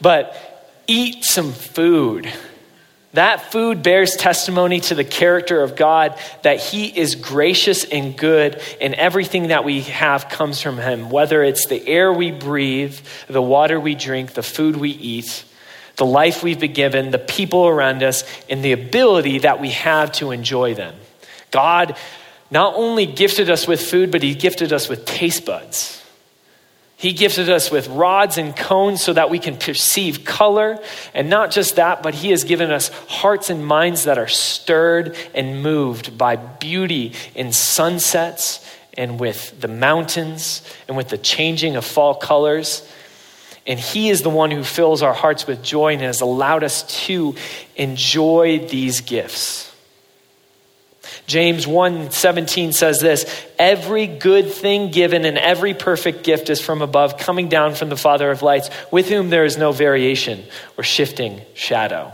but 0.00 0.82
eat 0.86 1.24
some 1.24 1.52
food. 1.52 2.32
That 3.18 3.50
food 3.50 3.82
bears 3.82 4.12
testimony 4.12 4.78
to 4.78 4.94
the 4.94 5.02
character 5.02 5.60
of 5.60 5.74
God 5.74 6.16
that 6.42 6.60
He 6.60 6.86
is 6.86 7.16
gracious 7.16 7.82
and 7.82 8.16
good, 8.16 8.62
and 8.80 8.94
everything 8.94 9.48
that 9.48 9.64
we 9.64 9.80
have 9.80 10.28
comes 10.28 10.62
from 10.62 10.78
Him, 10.78 11.10
whether 11.10 11.42
it's 11.42 11.66
the 11.66 11.84
air 11.84 12.12
we 12.12 12.30
breathe, 12.30 12.96
the 13.26 13.42
water 13.42 13.80
we 13.80 13.96
drink, 13.96 14.34
the 14.34 14.44
food 14.44 14.76
we 14.76 14.90
eat, 14.90 15.44
the 15.96 16.06
life 16.06 16.44
we've 16.44 16.60
been 16.60 16.74
given, 16.74 17.10
the 17.10 17.18
people 17.18 17.66
around 17.66 18.04
us, 18.04 18.22
and 18.48 18.64
the 18.64 18.70
ability 18.70 19.40
that 19.40 19.60
we 19.60 19.70
have 19.70 20.12
to 20.12 20.30
enjoy 20.30 20.74
them. 20.74 20.94
God 21.50 21.96
not 22.52 22.74
only 22.76 23.04
gifted 23.04 23.50
us 23.50 23.66
with 23.66 23.82
food, 23.82 24.12
but 24.12 24.22
He 24.22 24.36
gifted 24.36 24.72
us 24.72 24.88
with 24.88 25.04
taste 25.06 25.44
buds. 25.44 26.00
He 26.98 27.12
gifted 27.12 27.48
us 27.48 27.70
with 27.70 27.86
rods 27.86 28.38
and 28.38 28.56
cones 28.56 29.04
so 29.04 29.12
that 29.12 29.30
we 29.30 29.38
can 29.38 29.56
perceive 29.56 30.24
color. 30.24 30.80
And 31.14 31.30
not 31.30 31.52
just 31.52 31.76
that, 31.76 32.02
but 32.02 32.12
He 32.12 32.30
has 32.30 32.42
given 32.42 32.72
us 32.72 32.88
hearts 33.06 33.50
and 33.50 33.64
minds 33.64 34.02
that 34.04 34.18
are 34.18 34.26
stirred 34.26 35.16
and 35.32 35.62
moved 35.62 36.18
by 36.18 36.34
beauty 36.34 37.12
in 37.36 37.52
sunsets 37.52 38.68
and 38.94 39.20
with 39.20 39.60
the 39.60 39.68
mountains 39.68 40.68
and 40.88 40.96
with 40.96 41.08
the 41.08 41.18
changing 41.18 41.76
of 41.76 41.84
fall 41.84 42.16
colors. 42.16 42.84
And 43.64 43.78
He 43.78 44.08
is 44.08 44.22
the 44.22 44.30
one 44.30 44.50
who 44.50 44.64
fills 44.64 45.00
our 45.00 45.14
hearts 45.14 45.46
with 45.46 45.62
joy 45.62 45.92
and 45.92 46.02
has 46.02 46.20
allowed 46.20 46.64
us 46.64 46.82
to 47.06 47.36
enjoy 47.76 48.66
these 48.66 49.02
gifts. 49.02 49.67
James 51.28 51.66
1:17 51.66 52.72
says 52.72 53.00
this, 53.00 53.26
every 53.58 54.06
good 54.06 54.50
thing 54.50 54.90
given 54.90 55.26
and 55.26 55.36
every 55.36 55.74
perfect 55.74 56.24
gift 56.24 56.48
is 56.48 56.58
from 56.58 56.80
above, 56.80 57.18
coming 57.18 57.50
down 57.50 57.74
from 57.74 57.90
the 57.90 57.98
Father 57.98 58.30
of 58.30 58.40
lights, 58.40 58.70
with 58.90 59.10
whom 59.10 59.28
there 59.28 59.44
is 59.44 59.58
no 59.58 59.70
variation 59.70 60.42
or 60.78 60.82
shifting 60.82 61.42
shadow. 61.52 62.10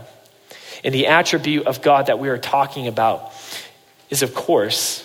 And 0.83 0.93
the 0.93 1.07
attribute 1.07 1.65
of 1.65 1.81
God 1.81 2.07
that 2.07 2.19
we 2.19 2.27
are 2.27 2.37
talking 2.37 2.87
about 2.87 3.31
is 4.09 4.21
of 4.21 4.35
course 4.35 5.01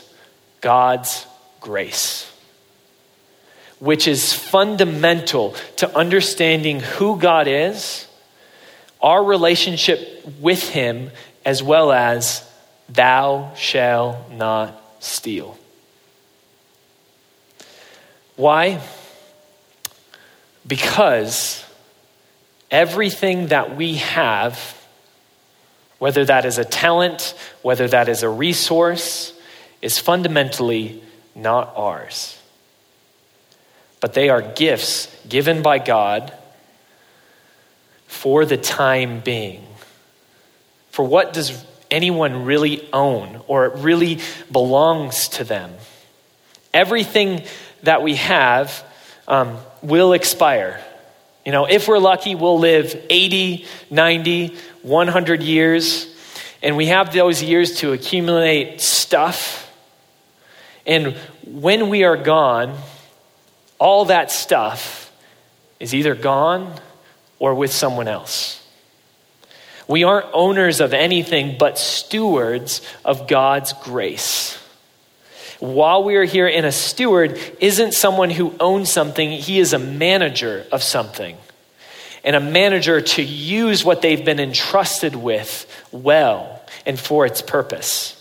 God's 0.61 1.25
grace. 1.61 2.29
Which 3.79 4.09
is 4.09 4.35
fundamental 4.35 5.55
to 5.77 5.97
understanding 5.97 6.81
who 6.81 7.17
God 7.17 7.47
is, 7.47 8.09
our 9.01 9.23
relationship 9.23 10.27
with 10.41 10.69
Him, 10.69 11.13
as 11.45 11.63
well 11.63 11.93
as 11.93 12.45
Thou 12.93 13.53
shalt 13.55 14.33
not 14.33 14.81
steal. 14.99 15.57
Why? 18.37 18.81
Because 20.67 21.65
everything 22.71 23.49
that 23.49 23.77
we 23.77 23.97
have, 23.97 24.77
whether 25.99 26.25
that 26.25 26.45
is 26.45 26.59
a 26.59 26.65
talent, 26.65 27.35
whether 27.63 27.87
that 27.87 28.09
is 28.09 28.23
a 28.23 28.29
resource, 28.29 29.33
is 29.81 29.99
fundamentally 29.99 31.03
not 31.35 31.73
ours. 31.77 32.39
But 34.01 34.15
they 34.15 34.31
are 34.31 34.43
gifts 34.43 35.15
given 35.29 35.63
by 35.63 35.79
God 35.79 36.33
for 38.07 38.45
the 38.45 38.57
time 38.57 39.21
being. 39.21 39.67
For 40.91 41.05
what 41.05 41.33
does 41.33 41.65
anyone 41.91 42.45
really 42.45 42.89
own 42.93 43.43
or 43.47 43.67
it 43.67 43.75
really 43.77 44.21
belongs 44.51 45.29
to 45.29 45.45
them. 45.45 45.73
Everything 46.73 47.43
that 47.83 48.03
we 48.03 48.17
have 48.17 48.85
um, 49.27 49.59
will 49.83 50.13
expire. 50.13 50.81
You 51.45 51.53
know, 51.53 51.65
if 51.65 51.89
we're 51.89 51.99
lucky, 51.99 52.35
we'll 52.35 52.59
live 52.59 52.95
80, 53.09 53.67
90, 53.91 54.57
100 54.83 55.43
years, 55.43 56.15
and 56.63 56.77
we 56.77 56.87
have 56.87 57.13
those 57.13 57.43
years 57.43 57.79
to 57.79 57.93
accumulate 57.93 58.81
stuff. 58.81 59.73
And 60.87 61.17
when 61.45 61.89
we 61.89 62.05
are 62.05 62.17
gone, 62.17 62.77
all 63.79 64.07
that 64.07 64.31
stuff 64.31 65.11
is 65.79 65.95
either 65.95 66.15
gone 66.15 66.79
or 67.39 67.55
with 67.55 67.73
someone 67.73 68.07
else. 68.07 68.60
We 69.91 70.05
aren't 70.05 70.27
owners 70.33 70.81
of 70.81 70.95
anything 70.95 71.57
but 71.59 71.77
stewards 71.77 72.81
of 73.05 73.27
God's 73.27 73.73
grace. 73.73 74.57
While 75.59 76.05
we 76.05 76.15
are 76.15 76.25
here 76.25 76.47
in 76.47 76.65
a 76.65 76.71
steward 76.71 77.41
isn't 77.59 77.95
someone 77.95 78.31
who 78.31 78.55
owns 78.61 78.93
something, 78.93 79.33
he 79.33 79.59
is 79.59 79.73
a 79.73 79.81
manager 79.81 80.65
of 80.71 80.85
something. 80.85 81.37
And 82.23 82.37
a 82.37 82.41
manager 82.41 83.01
to 83.01 83.23
use 83.25 83.85
what 83.85 84.01
they've 84.01 84.25
been 84.25 84.39
entrusted 84.39 85.17
with 85.17 85.67
well 85.91 86.63
and 86.87 86.97
for 86.97 87.27
its 87.27 87.43
purpose. 87.43 88.17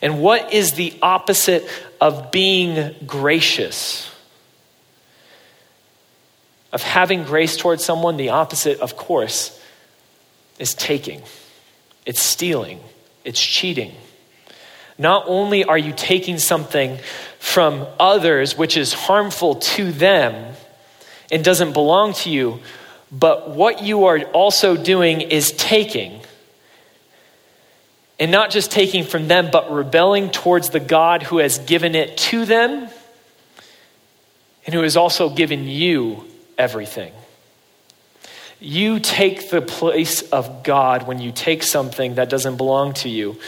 And 0.00 0.22
what 0.22 0.54
is 0.54 0.72
the 0.72 0.98
opposite 1.02 1.68
of 2.00 2.30
being 2.30 2.94
gracious? 3.04 4.10
Of 6.72 6.82
having 6.82 7.24
grace 7.24 7.58
towards 7.58 7.84
someone, 7.84 8.16
the 8.16 8.30
opposite, 8.30 8.80
of 8.80 8.96
course, 8.96 9.59
is 10.60 10.74
taking, 10.74 11.22
it's 12.06 12.20
stealing, 12.20 12.78
it's 13.24 13.40
cheating. 13.40 13.92
Not 14.98 15.24
only 15.26 15.64
are 15.64 15.78
you 15.78 15.92
taking 15.96 16.38
something 16.38 16.98
from 17.38 17.86
others 17.98 18.56
which 18.56 18.76
is 18.76 18.92
harmful 18.92 19.56
to 19.56 19.90
them 19.90 20.54
and 21.32 21.42
doesn't 21.42 21.72
belong 21.72 22.12
to 22.12 22.30
you, 22.30 22.60
but 23.10 23.50
what 23.50 23.82
you 23.82 24.04
are 24.04 24.20
also 24.32 24.76
doing 24.76 25.22
is 25.22 25.52
taking. 25.52 26.20
And 28.18 28.30
not 28.30 28.50
just 28.50 28.70
taking 28.70 29.04
from 29.04 29.26
them, 29.26 29.48
but 29.50 29.72
rebelling 29.72 30.30
towards 30.30 30.68
the 30.68 30.80
God 30.80 31.22
who 31.22 31.38
has 31.38 31.58
given 31.58 31.94
it 31.94 32.18
to 32.18 32.44
them 32.44 32.88
and 34.66 34.74
who 34.74 34.82
has 34.82 34.98
also 34.98 35.30
given 35.30 35.66
you 35.66 36.24
everything. 36.58 37.12
You 38.60 39.00
take 39.00 39.50
the 39.50 39.62
place 39.62 40.22
of 40.22 40.62
God 40.62 41.06
when 41.06 41.18
you 41.18 41.32
take 41.32 41.62
something 41.62 42.16
that 42.16 42.28
doesn't 42.28 42.56
belong 42.56 42.92
to 42.94 43.08
you. 43.08 43.40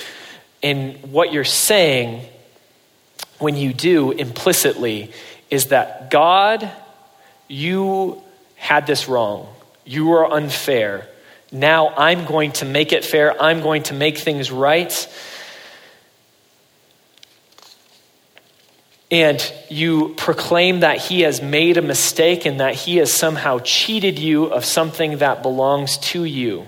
And 0.63 1.13
what 1.13 1.33
you're 1.33 1.45
saying 1.45 2.27
when 3.39 3.57
you 3.57 3.75
do 3.75 4.13
implicitly 4.13 5.13
is 5.51 5.67
that 5.67 6.11
God, 6.11 6.71
you 7.47 8.23
had 8.57 8.87
this 8.87 9.09
wrong. 9.09 9.53
You 9.85 10.07
were 10.07 10.33
unfair. 10.33 11.09
Now 11.51 11.89
I'm 11.89 12.25
going 12.25 12.53
to 12.53 12.65
make 12.65 12.93
it 12.93 13.05
fair. 13.05 13.41
I'm 13.41 13.61
going 13.61 13.83
to 13.85 13.95
make 13.95 14.17
things 14.17 14.51
right. 14.51 14.93
And 19.13 19.53
you 19.69 20.15
proclaim 20.17 20.81
that 20.81 20.97
he 20.97 21.21
has 21.21 21.43
made 21.43 21.77
a 21.77 21.83
mistake 21.83 22.47
and 22.47 22.61
that 22.61 22.75
he 22.75 22.97
has 22.97 23.13
somehow 23.13 23.59
cheated 23.59 24.19
you 24.19 24.47
of 24.47 24.65
something 24.65 25.19
that 25.19 25.43
belongs 25.43 25.99
to 25.99 26.25
you. 26.25 26.67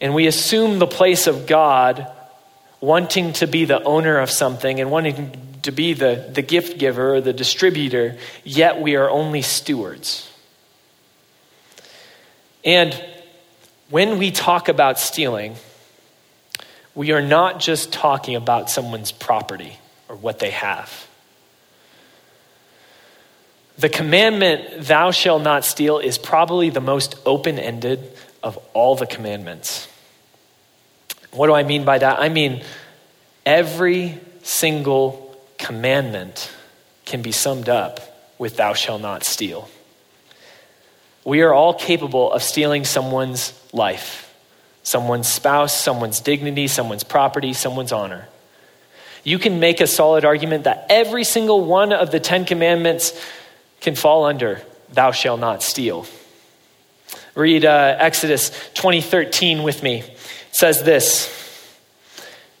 And 0.00 0.14
we 0.14 0.28
assume 0.28 0.78
the 0.78 0.86
place 0.86 1.26
of 1.26 1.48
God 1.48 2.06
wanting 2.80 3.32
to 3.34 3.48
be 3.48 3.64
the 3.64 3.82
owner 3.82 4.18
of 4.18 4.30
something 4.30 4.78
and 4.78 4.88
wanting 4.88 5.36
to 5.62 5.72
be 5.72 5.94
the, 5.94 6.30
the 6.32 6.42
gift 6.42 6.78
giver 6.78 7.16
or 7.16 7.20
the 7.20 7.32
distributor, 7.32 8.16
yet 8.44 8.80
we 8.80 8.94
are 8.94 9.10
only 9.10 9.42
stewards. 9.42 10.30
And 12.64 12.94
when 13.90 14.18
we 14.18 14.30
talk 14.30 14.68
about 14.68 15.00
stealing, 15.00 15.56
we 16.94 17.10
are 17.10 17.22
not 17.22 17.58
just 17.58 17.92
talking 17.92 18.36
about 18.36 18.70
someone's 18.70 19.10
property 19.10 19.78
or 20.08 20.16
what 20.16 20.38
they 20.38 20.50
have. 20.50 21.06
The 23.76 23.88
commandment, 23.88 24.84
thou 24.86 25.10
shalt 25.10 25.42
not 25.42 25.64
steal, 25.64 25.98
is 25.98 26.16
probably 26.16 26.70
the 26.70 26.80
most 26.80 27.16
open 27.26 27.58
ended 27.58 28.00
of 28.42 28.58
all 28.72 28.94
the 28.94 29.06
commandments. 29.06 29.88
What 31.32 31.48
do 31.48 31.54
I 31.54 31.64
mean 31.64 31.84
by 31.84 31.98
that? 31.98 32.20
I 32.20 32.28
mean, 32.28 32.62
every 33.44 34.20
single 34.42 35.36
commandment 35.58 36.52
can 37.04 37.22
be 37.22 37.32
summed 37.32 37.68
up 37.68 38.00
with 38.38 38.56
thou 38.56 38.74
shalt 38.74 39.02
not 39.02 39.24
steal. 39.24 39.68
We 41.24 41.40
are 41.40 41.52
all 41.52 41.74
capable 41.74 42.32
of 42.32 42.42
stealing 42.42 42.84
someone's 42.84 43.58
life, 43.72 44.32
someone's 44.84 45.26
spouse, 45.26 45.78
someone's 45.78 46.20
dignity, 46.20 46.68
someone's 46.68 47.02
property, 47.02 47.54
someone's 47.54 47.92
honor 47.92 48.28
you 49.24 49.38
can 49.38 49.58
make 49.58 49.80
a 49.80 49.86
solid 49.86 50.24
argument 50.24 50.64
that 50.64 50.86
every 50.90 51.24
single 51.24 51.64
one 51.64 51.92
of 51.92 52.10
the 52.10 52.20
Ten 52.20 52.44
Commandments 52.44 53.18
can 53.80 53.94
fall 53.94 54.24
under 54.24 54.60
thou 54.92 55.10
shalt 55.10 55.40
not 55.40 55.62
steal. 55.62 56.06
Read 57.34 57.64
uh, 57.64 57.96
Exodus 57.98 58.50
2013 58.74 59.62
with 59.62 59.82
me. 59.82 60.00
It 60.00 60.18
says 60.52 60.82
this 60.82 61.28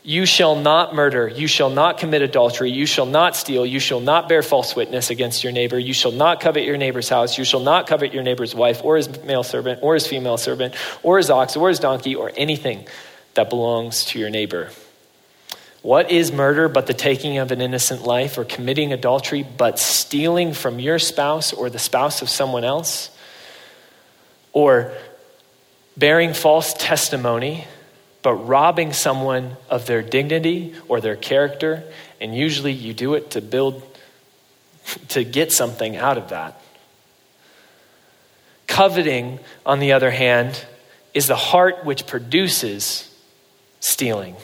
You 0.02 0.26
shall 0.26 0.56
not 0.56 0.94
murder. 0.94 1.28
You 1.28 1.46
shall 1.46 1.70
not 1.70 1.98
commit 1.98 2.22
adultery. 2.22 2.70
You 2.70 2.86
shall 2.86 3.06
not 3.06 3.36
steal. 3.36 3.64
You 3.64 3.78
shall 3.78 4.00
not 4.00 4.28
bear 4.28 4.42
false 4.42 4.74
witness 4.74 5.10
against 5.10 5.44
your 5.44 5.52
neighbor. 5.52 5.78
You 5.78 5.94
shall 5.94 6.12
not 6.12 6.40
covet 6.40 6.64
your 6.64 6.76
neighbor's 6.76 7.08
house. 7.08 7.38
You 7.38 7.44
shall 7.44 7.60
not 7.60 7.86
covet 7.86 8.12
your 8.12 8.22
neighbor's 8.22 8.54
wife, 8.54 8.82
or 8.82 8.96
his 8.96 9.22
male 9.22 9.44
servant, 9.44 9.80
or 9.82 9.94
his 9.94 10.06
female 10.06 10.38
servant, 10.38 10.74
or 11.02 11.18
his 11.18 11.30
ox, 11.30 11.56
or 11.56 11.68
his 11.68 11.78
donkey, 11.78 12.16
or 12.16 12.32
anything 12.36 12.86
that 13.34 13.50
belongs 13.50 14.06
to 14.06 14.18
your 14.18 14.30
neighbor. 14.30 14.70
What 15.84 16.10
is 16.10 16.32
murder 16.32 16.68
but 16.68 16.86
the 16.86 16.94
taking 16.94 17.36
of 17.36 17.52
an 17.52 17.60
innocent 17.60 18.02
life, 18.02 18.38
or 18.38 18.44
committing 18.44 18.92
adultery 18.92 19.42
but 19.42 19.78
stealing 19.78 20.54
from 20.54 20.78
your 20.78 20.98
spouse 20.98 21.52
or 21.52 21.68
the 21.68 21.78
spouse 21.78 22.22
of 22.22 22.30
someone 22.30 22.64
else? 22.64 23.10
Or 24.52 24.92
bearing 25.96 26.32
false 26.32 26.72
testimony? 26.72 27.66
but 28.24 28.32
robbing 28.48 28.94
someone 28.94 29.54
of 29.68 29.84
their 29.84 30.00
dignity 30.00 30.74
or 30.88 30.98
their 30.98 31.14
character. 31.14 31.84
And 32.22 32.34
usually 32.34 32.72
you 32.72 32.94
do 32.94 33.12
it 33.14 33.32
to 33.32 33.42
build, 33.42 33.82
to 35.08 35.22
get 35.22 35.52
something 35.52 35.96
out 35.96 36.16
of 36.16 36.30
that. 36.30 36.58
Coveting, 38.66 39.40
on 39.66 39.78
the 39.78 39.92
other 39.92 40.10
hand, 40.10 40.64
is 41.12 41.26
the 41.26 41.36
heart 41.36 41.84
which 41.84 42.06
produces 42.06 43.14
stealing. 43.80 44.36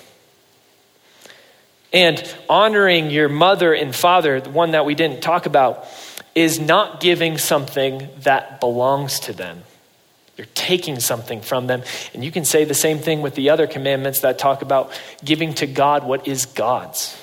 And 1.93 2.23
honoring 2.49 3.11
your 3.11 3.29
mother 3.29 3.75
and 3.75 3.95
father, 3.95 4.41
the 4.41 4.51
one 4.51 4.73
that 4.73 4.85
we 4.85 4.95
didn't 4.95 5.23
talk 5.23 5.47
about, 5.47 5.87
is 6.35 6.61
not 6.61 7.01
giving 7.01 7.39
something 7.39 8.09
that 8.21 8.61
belongs 8.61 9.21
to 9.21 9.33
them. 9.33 9.65
You're 10.37 10.47
taking 10.55 11.01
something 11.01 11.43
from 11.43 11.67
them. 11.67 11.83
And 12.15 12.25
you 12.25 12.31
can 12.31 12.45
say 12.45 12.65
the 12.65 12.75
same 12.75 12.99
thing 12.99 13.21
with 13.21 13.35
the 13.35 13.51
other 13.51 13.67
commandments 13.67 14.21
that 14.21 14.39
talk 14.39 14.63
about 14.63 14.91
giving 15.25 15.53
to 15.55 15.67
God 15.67 16.05
what 16.05 16.27
is 16.27 16.47
God's. 16.47 17.17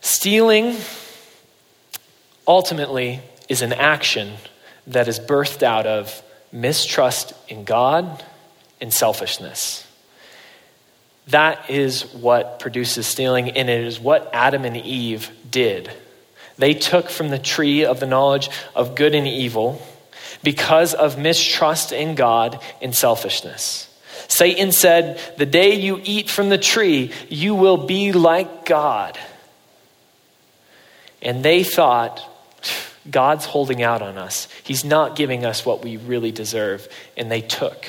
Stealing 0.00 0.76
ultimately 2.46 3.20
is 3.48 3.62
an 3.62 3.72
action 3.72 4.34
that 4.86 5.08
is 5.08 5.18
birthed 5.18 5.62
out 5.62 5.86
of 5.86 6.22
mistrust 6.52 7.32
in 7.48 7.64
God 7.64 8.22
and 8.80 8.92
selfishness. 8.92 9.86
That 11.28 11.70
is 11.70 12.02
what 12.14 12.58
produces 12.58 13.06
stealing, 13.06 13.50
and 13.50 13.70
it 13.70 13.84
is 13.84 14.00
what 14.00 14.30
Adam 14.32 14.64
and 14.64 14.76
Eve 14.76 15.30
did 15.50 15.90
they 16.58 16.74
took 16.74 17.10
from 17.10 17.28
the 17.28 17.38
tree 17.38 17.84
of 17.84 18.00
the 18.00 18.06
knowledge 18.06 18.48
of 18.74 18.94
good 18.94 19.14
and 19.14 19.26
evil 19.26 19.84
because 20.42 20.94
of 20.94 21.18
mistrust 21.18 21.92
in 21.92 22.14
God 22.14 22.62
and 22.80 22.94
selfishness. 22.94 23.88
Satan 24.28 24.72
said, 24.72 25.20
The 25.38 25.46
day 25.46 25.74
you 25.74 26.00
eat 26.04 26.30
from 26.30 26.48
the 26.48 26.58
tree, 26.58 27.10
you 27.28 27.54
will 27.54 27.86
be 27.86 28.12
like 28.12 28.64
God. 28.64 29.18
And 31.20 31.44
they 31.44 31.64
thought, 31.64 32.22
God's 33.10 33.44
holding 33.44 33.82
out 33.82 34.00
on 34.00 34.16
us. 34.16 34.46
He's 34.62 34.84
not 34.84 35.16
giving 35.16 35.44
us 35.44 35.66
what 35.66 35.82
we 35.82 35.96
really 35.96 36.30
deserve. 36.30 36.86
And 37.16 37.30
they 37.30 37.40
took. 37.40 37.88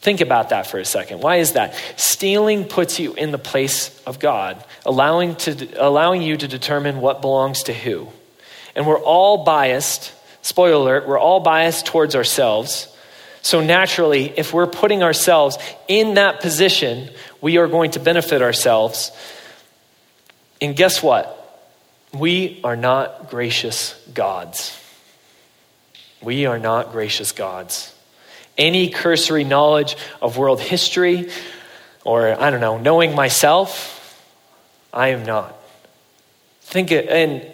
Think 0.00 0.22
about 0.22 0.48
that 0.48 0.66
for 0.66 0.78
a 0.78 0.84
second. 0.84 1.20
Why 1.20 1.36
is 1.36 1.52
that? 1.52 1.74
Stealing 1.96 2.64
puts 2.64 2.98
you 2.98 3.12
in 3.12 3.32
the 3.32 3.38
place 3.38 4.02
of 4.04 4.18
God, 4.18 4.62
allowing, 4.86 5.36
to, 5.36 5.68
allowing 5.76 6.22
you 6.22 6.38
to 6.38 6.48
determine 6.48 7.02
what 7.02 7.20
belongs 7.20 7.64
to 7.64 7.74
who. 7.74 8.08
And 8.74 8.86
we're 8.86 9.00
all 9.00 9.44
biased, 9.44 10.14
spoiler 10.40 10.74
alert, 10.74 11.06
we're 11.06 11.18
all 11.18 11.40
biased 11.40 11.84
towards 11.84 12.16
ourselves. 12.16 12.88
So 13.42 13.60
naturally, 13.60 14.32
if 14.38 14.54
we're 14.54 14.66
putting 14.66 15.02
ourselves 15.02 15.58
in 15.86 16.14
that 16.14 16.40
position, 16.40 17.10
we 17.42 17.58
are 17.58 17.68
going 17.68 17.90
to 17.92 18.00
benefit 18.00 18.40
ourselves. 18.40 19.12
And 20.62 20.74
guess 20.74 21.02
what? 21.02 21.36
We 22.14 22.60
are 22.64 22.76
not 22.76 23.28
gracious 23.28 23.94
gods. 24.14 24.78
We 26.22 26.46
are 26.46 26.58
not 26.58 26.90
gracious 26.90 27.32
gods 27.32 27.94
any 28.60 28.90
cursory 28.90 29.42
knowledge 29.42 29.96
of 30.22 30.36
world 30.36 30.60
history 30.60 31.30
or, 32.04 32.40
I 32.40 32.50
don't 32.50 32.60
know, 32.60 32.78
knowing 32.78 33.14
myself, 33.14 33.96
I 34.92 35.08
am 35.08 35.24
not. 35.24 35.56
Think 36.62 36.92
and 36.92 37.44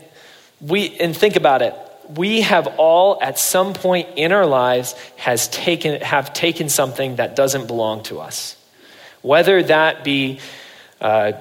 we 0.61 0.97
and 0.99 1.17
think 1.17 1.37
about 1.37 1.63
it. 1.63 1.75
We 2.15 2.43
have 2.43 2.67
all 2.79 3.19
at 3.23 3.39
some 3.39 3.73
point 3.73 4.09
in 4.17 4.33
our 4.33 4.47
lives 4.47 4.95
has 5.17 5.49
taken 5.49 6.01
have 6.03 6.33
taken 6.35 6.69
something 6.69 7.17
that 7.17 7.35
doesn't 7.35 7.67
belong 7.67 8.03
to 8.05 8.21
us. 8.21 8.57
Whether 9.23 9.63
that 9.65 10.05
be 10.05 10.39
uh, 11.01 11.33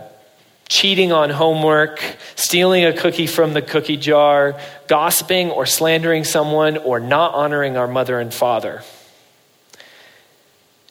cheating 0.67 1.11
on 1.11 1.29
homework, 1.29 2.01
stealing 2.35 2.85
a 2.85 2.93
cookie 2.93 3.27
from 3.27 3.53
the 3.53 3.61
cookie 3.61 3.97
jar, 3.97 4.59
gossiping 4.87 5.51
or 5.51 5.65
slandering 5.65 6.23
someone, 6.23 6.77
or 6.77 6.99
not 6.99 7.33
honoring 7.33 7.77
our 7.77 7.87
mother 7.87 8.19
and 8.19 8.33
father. 8.33 8.81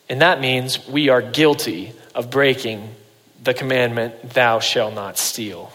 And 0.09 0.21
that 0.21 0.41
means 0.41 0.87
we 0.87 1.09
are 1.09 1.23
guilty 1.23 1.93
of 2.15 2.31
breaking 2.31 2.95
the 3.43 3.55
commandment, 3.55 4.31
thou 4.31 4.59
shalt 4.59 4.95
not 4.95 5.19
steal. 5.19 5.73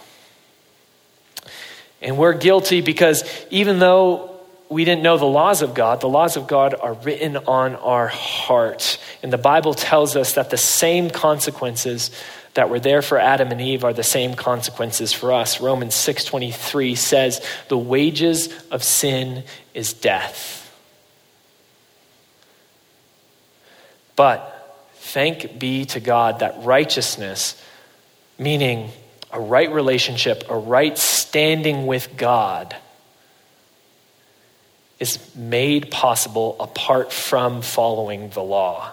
And 2.01 2.17
we're 2.17 2.33
guilty 2.33 2.81
because 2.81 3.23
even 3.51 3.79
though 3.79 4.39
we 4.69 4.85
didn't 4.85 5.01
know 5.01 5.17
the 5.17 5.25
laws 5.25 5.61
of 5.61 5.73
God, 5.73 6.01
the 6.01 6.09
laws 6.09 6.37
of 6.37 6.47
God 6.47 6.75
are 6.79 6.93
written 6.93 7.37
on 7.37 7.75
our 7.75 8.07
heart. 8.07 8.99
And 9.21 9.33
the 9.33 9.37
Bible 9.37 9.73
tells 9.73 10.15
us 10.15 10.33
that 10.33 10.49
the 10.49 10.57
same 10.57 11.09
consequences 11.09 12.11
that 12.53 12.69
were 12.69 12.79
there 12.79 13.01
for 13.01 13.17
Adam 13.17 13.51
and 13.51 13.61
Eve 13.61 13.83
are 13.83 13.93
the 13.93 14.03
same 14.03 14.33
consequences 14.33 15.13
for 15.13 15.31
us. 15.31 15.61
Romans 15.61 15.95
6:23 15.95 16.95
says, 16.95 17.41
"The 17.67 17.77
wages 17.77 18.49
of 18.71 18.83
sin 18.83 19.43
is 19.73 19.93
death." 19.93 20.58
But 24.19 24.91
thank 24.95 25.59
be 25.59 25.85
to 25.85 26.01
God 26.01 26.39
that 26.39 26.55
righteousness, 26.57 27.55
meaning 28.37 28.91
a 29.31 29.39
right 29.39 29.71
relationship, 29.71 30.43
a 30.49 30.57
right 30.57 30.97
standing 30.97 31.87
with 31.87 32.17
God, 32.17 32.75
is 34.99 35.33
made 35.37 35.89
possible 35.89 36.57
apart 36.59 37.13
from 37.13 37.61
following 37.61 38.29
the 38.31 38.43
law. 38.43 38.91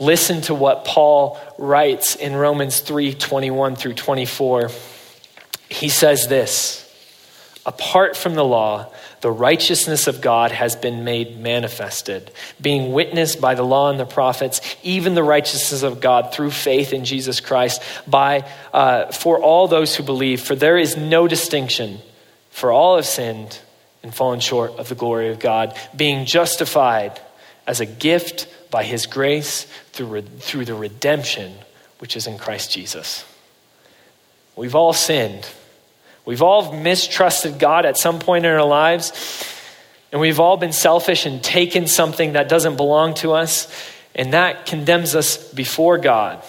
Listen 0.00 0.40
to 0.40 0.52
what 0.52 0.84
Paul 0.84 1.38
writes 1.58 2.16
in 2.16 2.34
Romans 2.34 2.80
3 2.80 3.14
21 3.14 3.76
through 3.76 3.94
24. 3.94 4.72
He 5.68 5.88
says 5.88 6.26
this 6.26 6.84
Apart 7.64 8.16
from 8.16 8.34
the 8.34 8.44
law, 8.44 8.90
the 9.20 9.30
righteousness 9.30 10.06
of 10.06 10.20
God 10.20 10.52
has 10.52 10.76
been 10.76 11.04
made 11.04 11.38
manifested, 11.38 12.30
being 12.60 12.92
witnessed 12.92 13.40
by 13.40 13.54
the 13.54 13.64
law 13.64 13.90
and 13.90 13.98
the 13.98 14.06
prophets, 14.06 14.60
even 14.82 15.14
the 15.14 15.22
righteousness 15.22 15.82
of 15.82 16.00
God 16.00 16.32
through 16.32 16.50
faith 16.50 16.92
in 16.92 17.04
Jesus 17.04 17.40
Christ, 17.40 17.82
by, 18.06 18.48
uh, 18.72 19.06
for 19.06 19.40
all 19.40 19.66
those 19.66 19.96
who 19.96 20.02
believe. 20.02 20.40
For 20.40 20.54
there 20.54 20.78
is 20.78 20.96
no 20.96 21.26
distinction, 21.26 21.98
for 22.50 22.70
all 22.70 22.96
have 22.96 23.06
sinned 23.06 23.58
and 24.02 24.14
fallen 24.14 24.40
short 24.40 24.72
of 24.78 24.88
the 24.88 24.94
glory 24.94 25.30
of 25.30 25.38
God, 25.38 25.76
being 25.96 26.24
justified 26.24 27.20
as 27.66 27.80
a 27.80 27.86
gift 27.86 28.46
by 28.70 28.84
his 28.84 29.06
grace 29.06 29.64
through, 29.92 30.22
through 30.22 30.64
the 30.64 30.74
redemption 30.74 31.54
which 31.98 32.16
is 32.16 32.26
in 32.26 32.38
Christ 32.38 32.70
Jesus. 32.70 33.24
We've 34.56 34.74
all 34.74 34.92
sinned. 34.92 35.48
We've 36.28 36.42
all 36.42 36.72
mistrusted 36.74 37.58
God 37.58 37.86
at 37.86 37.96
some 37.96 38.18
point 38.18 38.44
in 38.44 38.52
our 38.52 38.62
lives, 38.62 39.14
and 40.12 40.20
we've 40.20 40.40
all 40.40 40.58
been 40.58 40.74
selfish 40.74 41.24
and 41.24 41.42
taken 41.42 41.86
something 41.86 42.34
that 42.34 42.50
doesn't 42.50 42.76
belong 42.76 43.14
to 43.14 43.32
us, 43.32 43.66
and 44.14 44.34
that 44.34 44.66
condemns 44.66 45.14
us 45.14 45.38
before 45.54 45.96
God. 45.96 46.44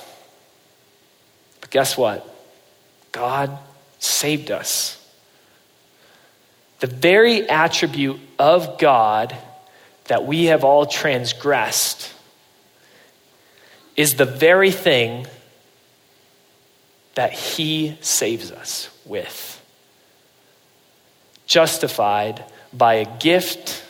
But 1.62 1.70
guess 1.70 1.98
what? 1.98 2.28
God 3.14 3.58
saved 4.00 4.52
us. 4.52 5.02
The 6.82 6.88
very 6.88 7.48
attribute 7.48 8.20
of 8.38 8.80
God 8.80 9.34
that 10.08 10.26
we 10.26 10.48
have 10.48 10.66
all 10.66 10.88
transgressed 10.88 12.14
is 13.96 14.16
the 14.16 14.26
very 14.26 14.72
thing 14.72 15.26
that 17.16 17.32
He 17.32 17.98
saves 18.02 18.52
us 18.52 18.90
with 19.06 19.56
justified 21.50 22.46
by 22.72 22.94
a 22.94 23.18
gift, 23.18 23.84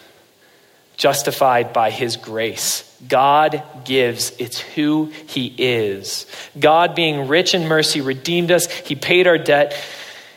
justified 0.98 1.74
by 1.74 1.92
his 1.92 2.18
grace. 2.18 2.86
God 3.08 3.62
gives, 3.86 4.32
it's 4.40 4.60
who 4.60 5.12
he 5.28 5.54
is. 5.58 6.26
God, 6.58 6.96
being 6.96 7.28
rich 7.28 7.54
in 7.54 7.68
mercy, 7.68 8.02
redeemed 8.02 8.50
us. 8.50 8.66
He 8.72 8.96
paid 8.96 9.28
our 9.28 9.38
debt. 9.38 9.76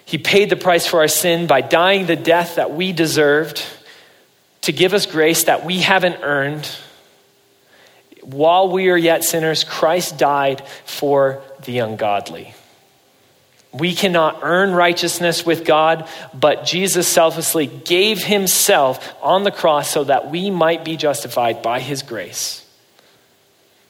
He 0.05 0.19
paid 0.19 0.51
the 0.51 0.57
price 0.57 0.87
for 0.87 1.01
our 1.01 1.09
sin 1.09 1.47
by 1.47 1.61
dying 1.63 2.07
the 2.07 2.17
death 2.17 2.57
that 2.57 2.73
we 2.73 2.93
deserved. 2.93 3.63
to 4.63 4.73
give 4.73 4.95
us 4.95 5.07
grace 5.07 5.45
that 5.45 5.65
we 5.65 5.81
haven't 5.81 6.23
earned. 6.23 6.69
While 8.23 8.69
we 8.71 8.91
are 8.91 8.97
yet 8.97 9.25
sinners, 9.25 9.65
Christ 9.65 10.19
died 10.19 10.67
for 10.85 11.43
the 11.65 11.79
ungodly. 11.79 12.55
We 13.73 13.95
cannot 13.95 14.41
earn 14.43 14.73
righteousness 14.73 15.47
with 15.47 15.65
God, 15.65 16.07
but 16.35 16.67
Jesus 16.67 17.09
selflessly 17.09 17.67
gave 17.67 18.23
himself 18.23 19.15
on 19.23 19.45
the 19.45 19.51
cross 19.51 19.89
so 19.89 20.05
that 20.05 20.31
we 20.31 20.51
might 20.51 20.85
be 20.85 20.97
justified 20.97 21.63
by 21.63 21.81
his 21.81 22.03
grace. 22.03 22.67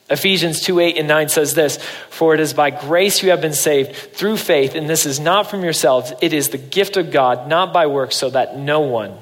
Ephesians 0.09 0.61
2 0.61 0.79
8 0.79 0.99
and 0.99 1.09
9 1.09 1.29
says 1.29 1.55
this 1.55 1.79
For 2.11 2.33
it 2.35 2.41
is 2.41 2.55
by 2.55 2.71
grace 2.71 3.23
you 3.23 3.31
have 3.31 3.41
been 3.41 3.55
saved 3.55 3.97
through 3.97 4.37
faith, 4.37 4.77
and 4.77 4.89
this 4.89 5.05
is 5.05 5.19
not 5.19 5.51
from 5.51 5.65
yourselves, 5.65 6.13
it 6.21 6.33
is 6.33 6.51
the 6.51 6.59
gift 6.59 6.97
of 6.97 7.11
God, 7.11 7.49
not 7.49 7.73
by 7.73 7.87
works, 7.89 8.17
so 8.17 8.31
that 8.31 8.57
no 8.57 8.81
one 8.81 9.19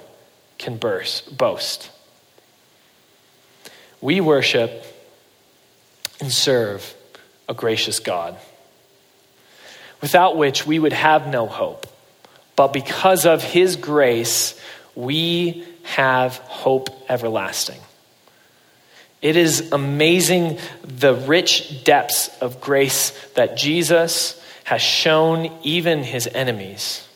can 0.59 0.77
burst, 0.77 1.37
boast. 1.37 1.91
We 4.03 4.21
worship 4.21 4.85
and 6.21 6.31
serve 6.31 6.95
a 7.49 7.55
gracious 7.55 7.99
God 7.99 8.37
without 10.01 10.37
which 10.37 10.67
we 10.67 10.79
would 10.79 10.93
have 10.93 11.29
no 11.29 11.47
hope. 11.47 11.87
But 12.57 12.73
because 12.73 13.27
of 13.27 13.43
his 13.43 13.77
grace, 13.77 14.61
we 14.95 15.65
have 15.83 16.37
hope 16.37 16.91
everlasting. 17.09 17.81
It 19.23 19.37
is 19.37 19.73
amazing 19.73 20.59
the 20.83 21.15
rich 21.15 21.85
depths 21.85 22.29
of 22.41 22.61
grace 22.61 23.11
that 23.35 23.57
Jesus 23.57 24.43
has 24.65 24.81
shown 24.81 25.51
even 25.63 26.03
his 26.03 26.27
enemies. 26.27 27.07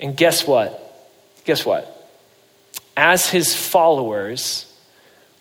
And 0.00 0.16
guess 0.16 0.46
what? 0.46 0.84
Guess 1.44 1.66
what? 1.66 1.94
As 2.96 3.28
his 3.28 3.54
followers, 3.54 4.72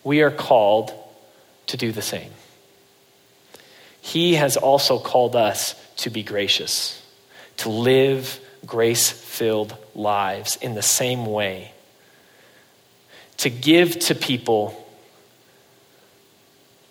we 0.03 0.21
are 0.21 0.31
called 0.31 0.91
to 1.67 1.77
do 1.77 1.91
the 1.91 2.01
same. 2.01 2.31
He 4.01 4.35
has 4.35 4.57
also 4.57 4.99
called 4.99 5.35
us 5.35 5.75
to 5.97 6.09
be 6.09 6.23
gracious, 6.23 7.01
to 7.57 7.69
live 7.69 8.39
grace 8.65 9.09
filled 9.09 9.75
lives 9.95 10.57
in 10.57 10.75
the 10.75 10.81
same 10.81 11.25
way, 11.25 11.71
to 13.37 13.49
give 13.49 13.99
to 13.99 14.15
people 14.15 14.83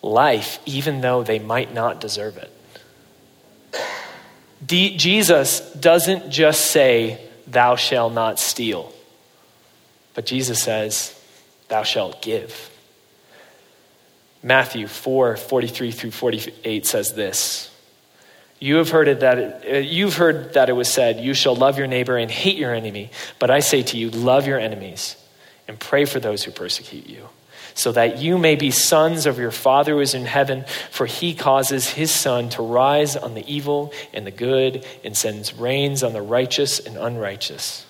life 0.03 0.61
even 0.67 1.01
though 1.01 1.23
they 1.23 1.39
might 1.39 1.75
not 1.75 2.01
deserve 2.01 2.37
it. 2.37 2.53
D- 4.65 4.97
Jesus 4.97 5.61
doesn't 5.73 6.31
just 6.31 6.71
say, 6.71 7.21
Thou 7.47 7.77
shalt 7.77 8.13
not 8.13 8.41
steal, 8.41 8.93
but 10.15 10.27
Jesus 10.27 10.63
says, 10.63 11.19
Thou 11.69 11.83
shalt 11.83 12.23
give. 12.23 12.71
Matthew 14.43 14.87
4 14.87 15.37
43 15.37 15.91
through 15.91 16.11
48 16.13 16.87
says 16.87 17.15
this. 17.15 17.71
You 18.59 18.77
have 18.77 18.91
heard 18.91 19.09
it 19.09 19.21
that 19.21 19.39
it, 19.39 19.65
uh, 19.71 19.77
you've 19.79 20.17
heard 20.17 20.55
that 20.55 20.69
it 20.69 20.73
was 20.73 20.91
said, 20.91 21.21
"You 21.21 21.35
shall 21.35 21.55
love 21.55 21.77
your 21.77 21.87
neighbor 21.87 22.17
and 22.17 22.31
hate 22.31 22.57
your 22.57 22.75
enemy." 22.75 23.11
But 23.39 23.51
I 23.51 23.61
say 23.61 23.83
to 23.83 23.99
you, 23.99 24.11
love 24.11 24.47
your 24.47 24.59
enemies 24.59 25.17
and 25.69 25.79
pray 25.79 26.05
for 26.07 26.21
those 26.21 26.45
who 26.45 26.53
persecute 26.53 27.07
you, 27.07 27.29
so 27.75 27.93
that 27.93 28.19
you 28.19 28.39
may 28.39 28.57
be 28.57 28.71
sons 28.71 29.27
of 29.27 29.39
your 29.39 29.51
Father 29.51 29.93
who 29.93 30.01
is 30.01 30.15
in 30.15 30.25
heaven. 30.25 30.65
For 30.91 31.05
he 31.05 31.35
causes 31.35 31.91
his 31.91 32.11
sun 32.11 32.49
to 32.51 32.63
rise 32.63 33.15
on 33.15 33.35
the 33.35 33.45
evil 33.53 33.93
and 34.15 34.27
the 34.27 34.31
good, 34.31 34.87
and 35.05 35.15
sends 35.15 35.53
rains 35.53 36.03
on 36.03 36.15
the 36.15 36.23
righteous 36.23 36.79
and 36.79 36.97
unrighteous. 36.97 37.85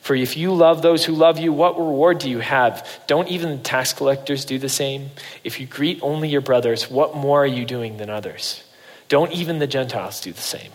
For 0.00 0.14
if 0.14 0.34
you 0.34 0.54
love 0.54 0.80
those 0.80 1.04
who 1.04 1.12
love 1.12 1.38
you, 1.38 1.52
what 1.52 1.76
reward 1.76 2.20
do 2.20 2.30
you 2.30 2.38
have? 2.38 2.88
Don't 3.06 3.28
even 3.28 3.50
the 3.50 3.58
tax 3.58 3.92
collectors 3.92 4.46
do 4.46 4.58
the 4.58 4.70
same? 4.70 5.10
If 5.44 5.60
you 5.60 5.66
greet 5.66 5.98
only 6.00 6.30
your 6.30 6.40
brothers, 6.40 6.90
what 6.90 7.14
more 7.14 7.42
are 7.42 7.46
you 7.46 7.66
doing 7.66 7.98
than 7.98 8.08
others? 8.08 8.62
Don't 9.10 9.32
even 9.32 9.58
the 9.58 9.66
Gentiles 9.66 10.20
do 10.20 10.32
the 10.32 10.40
same? 10.40 10.70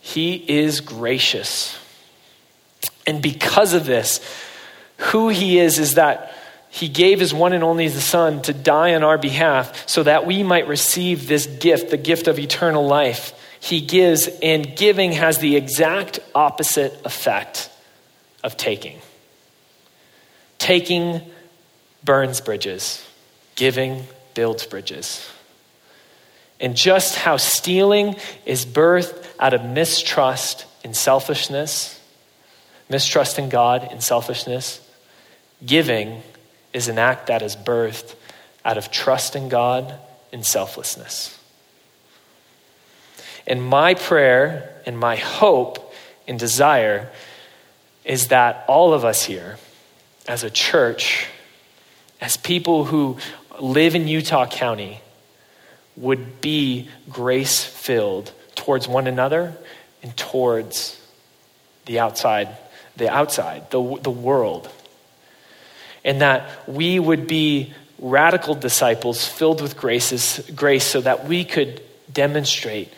He 0.00 0.34
is 0.34 0.80
gracious. 0.80 1.76
And 3.06 3.20
because 3.20 3.74
of 3.74 3.86
this, 3.86 4.20
who 4.98 5.28
he 5.28 5.58
is 5.58 5.80
is 5.80 5.96
that 5.96 6.32
he 6.70 6.88
gave 6.88 7.18
his 7.18 7.34
one 7.34 7.52
and 7.52 7.64
only 7.64 7.88
Son 7.88 8.40
to 8.42 8.54
die 8.54 8.94
on 8.94 9.02
our 9.02 9.18
behalf 9.18 9.88
so 9.88 10.04
that 10.04 10.26
we 10.26 10.44
might 10.44 10.68
receive 10.68 11.26
this 11.26 11.46
gift, 11.46 11.90
the 11.90 11.96
gift 11.96 12.28
of 12.28 12.38
eternal 12.38 12.86
life. 12.86 13.32
He 13.58 13.80
gives, 13.80 14.28
and 14.40 14.76
giving 14.76 15.12
has 15.12 15.38
the 15.38 15.56
exact 15.56 16.20
opposite 16.36 17.04
effect 17.04 17.68
of 18.44 18.56
taking. 18.56 19.00
Taking 20.58 21.20
burns 22.04 22.40
bridges, 22.40 23.04
giving 23.56 24.06
builds 24.34 24.66
bridges 24.66 25.28
and 26.60 26.76
just 26.76 27.16
how 27.16 27.36
stealing 27.36 28.16
is 28.44 28.64
birthed 28.64 29.26
out 29.38 29.54
of 29.54 29.64
mistrust 29.64 30.64
and 30.84 30.96
selfishness, 30.96 32.00
mistrust 32.88 33.38
in 33.38 33.48
God 33.48 33.86
and 33.90 34.02
selfishness. 34.02 34.80
Giving 35.64 36.22
is 36.72 36.88
an 36.88 36.98
act 36.98 37.26
that 37.28 37.42
is 37.42 37.56
birthed 37.56 38.14
out 38.64 38.78
of 38.78 38.90
trust 38.90 39.36
in 39.36 39.48
God 39.48 39.94
and 40.32 40.44
selflessness. 40.44 41.38
And 43.46 43.62
my 43.62 43.94
prayer 43.94 44.74
and 44.86 44.98
my 44.98 45.16
hope 45.16 45.92
and 46.26 46.38
desire 46.38 47.10
is 48.04 48.28
that 48.28 48.64
all 48.68 48.92
of 48.92 49.04
us 49.04 49.24
here, 49.24 49.58
as 50.26 50.42
a 50.42 50.50
church, 50.50 51.26
as 52.20 52.36
people 52.36 52.84
who 52.84 53.18
live 53.60 53.94
in 53.94 54.08
Utah 54.08 54.46
County, 54.46 55.00
would 55.96 56.40
be 56.40 56.88
grace 57.08 57.64
filled 57.64 58.32
towards 58.54 58.86
one 58.86 59.06
another 59.06 59.56
and 60.02 60.16
towards 60.16 61.00
the 61.86 62.00
outside, 62.00 62.48
the 62.96 63.08
outside, 63.08 63.70
the, 63.70 63.98
the 64.02 64.10
world. 64.10 64.68
And 66.04 66.20
that 66.20 66.68
we 66.68 66.98
would 66.98 67.26
be 67.26 67.72
radical 67.98 68.54
disciples 68.54 69.26
filled 69.26 69.60
with 69.60 69.76
graces, 69.76 70.48
grace 70.54 70.84
so 70.84 71.00
that 71.00 71.26
we 71.26 71.44
could 71.44 71.82
demonstrate 72.12 72.92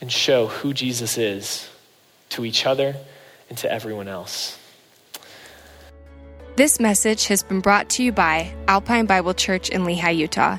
and 0.00 0.12
show 0.12 0.46
who 0.46 0.72
Jesus 0.72 1.18
is 1.18 1.68
to 2.30 2.44
each 2.44 2.66
other 2.66 2.94
and 3.48 3.58
to 3.58 3.72
everyone 3.72 4.08
else. 4.08 4.58
This 6.56 6.80
message 6.80 7.26
has 7.28 7.42
been 7.42 7.60
brought 7.60 7.88
to 7.90 8.02
you 8.02 8.12
by 8.12 8.52
Alpine 8.66 9.06
Bible 9.06 9.32
Church 9.32 9.68
in 9.70 9.82
Lehi, 9.82 10.16
Utah. 10.16 10.58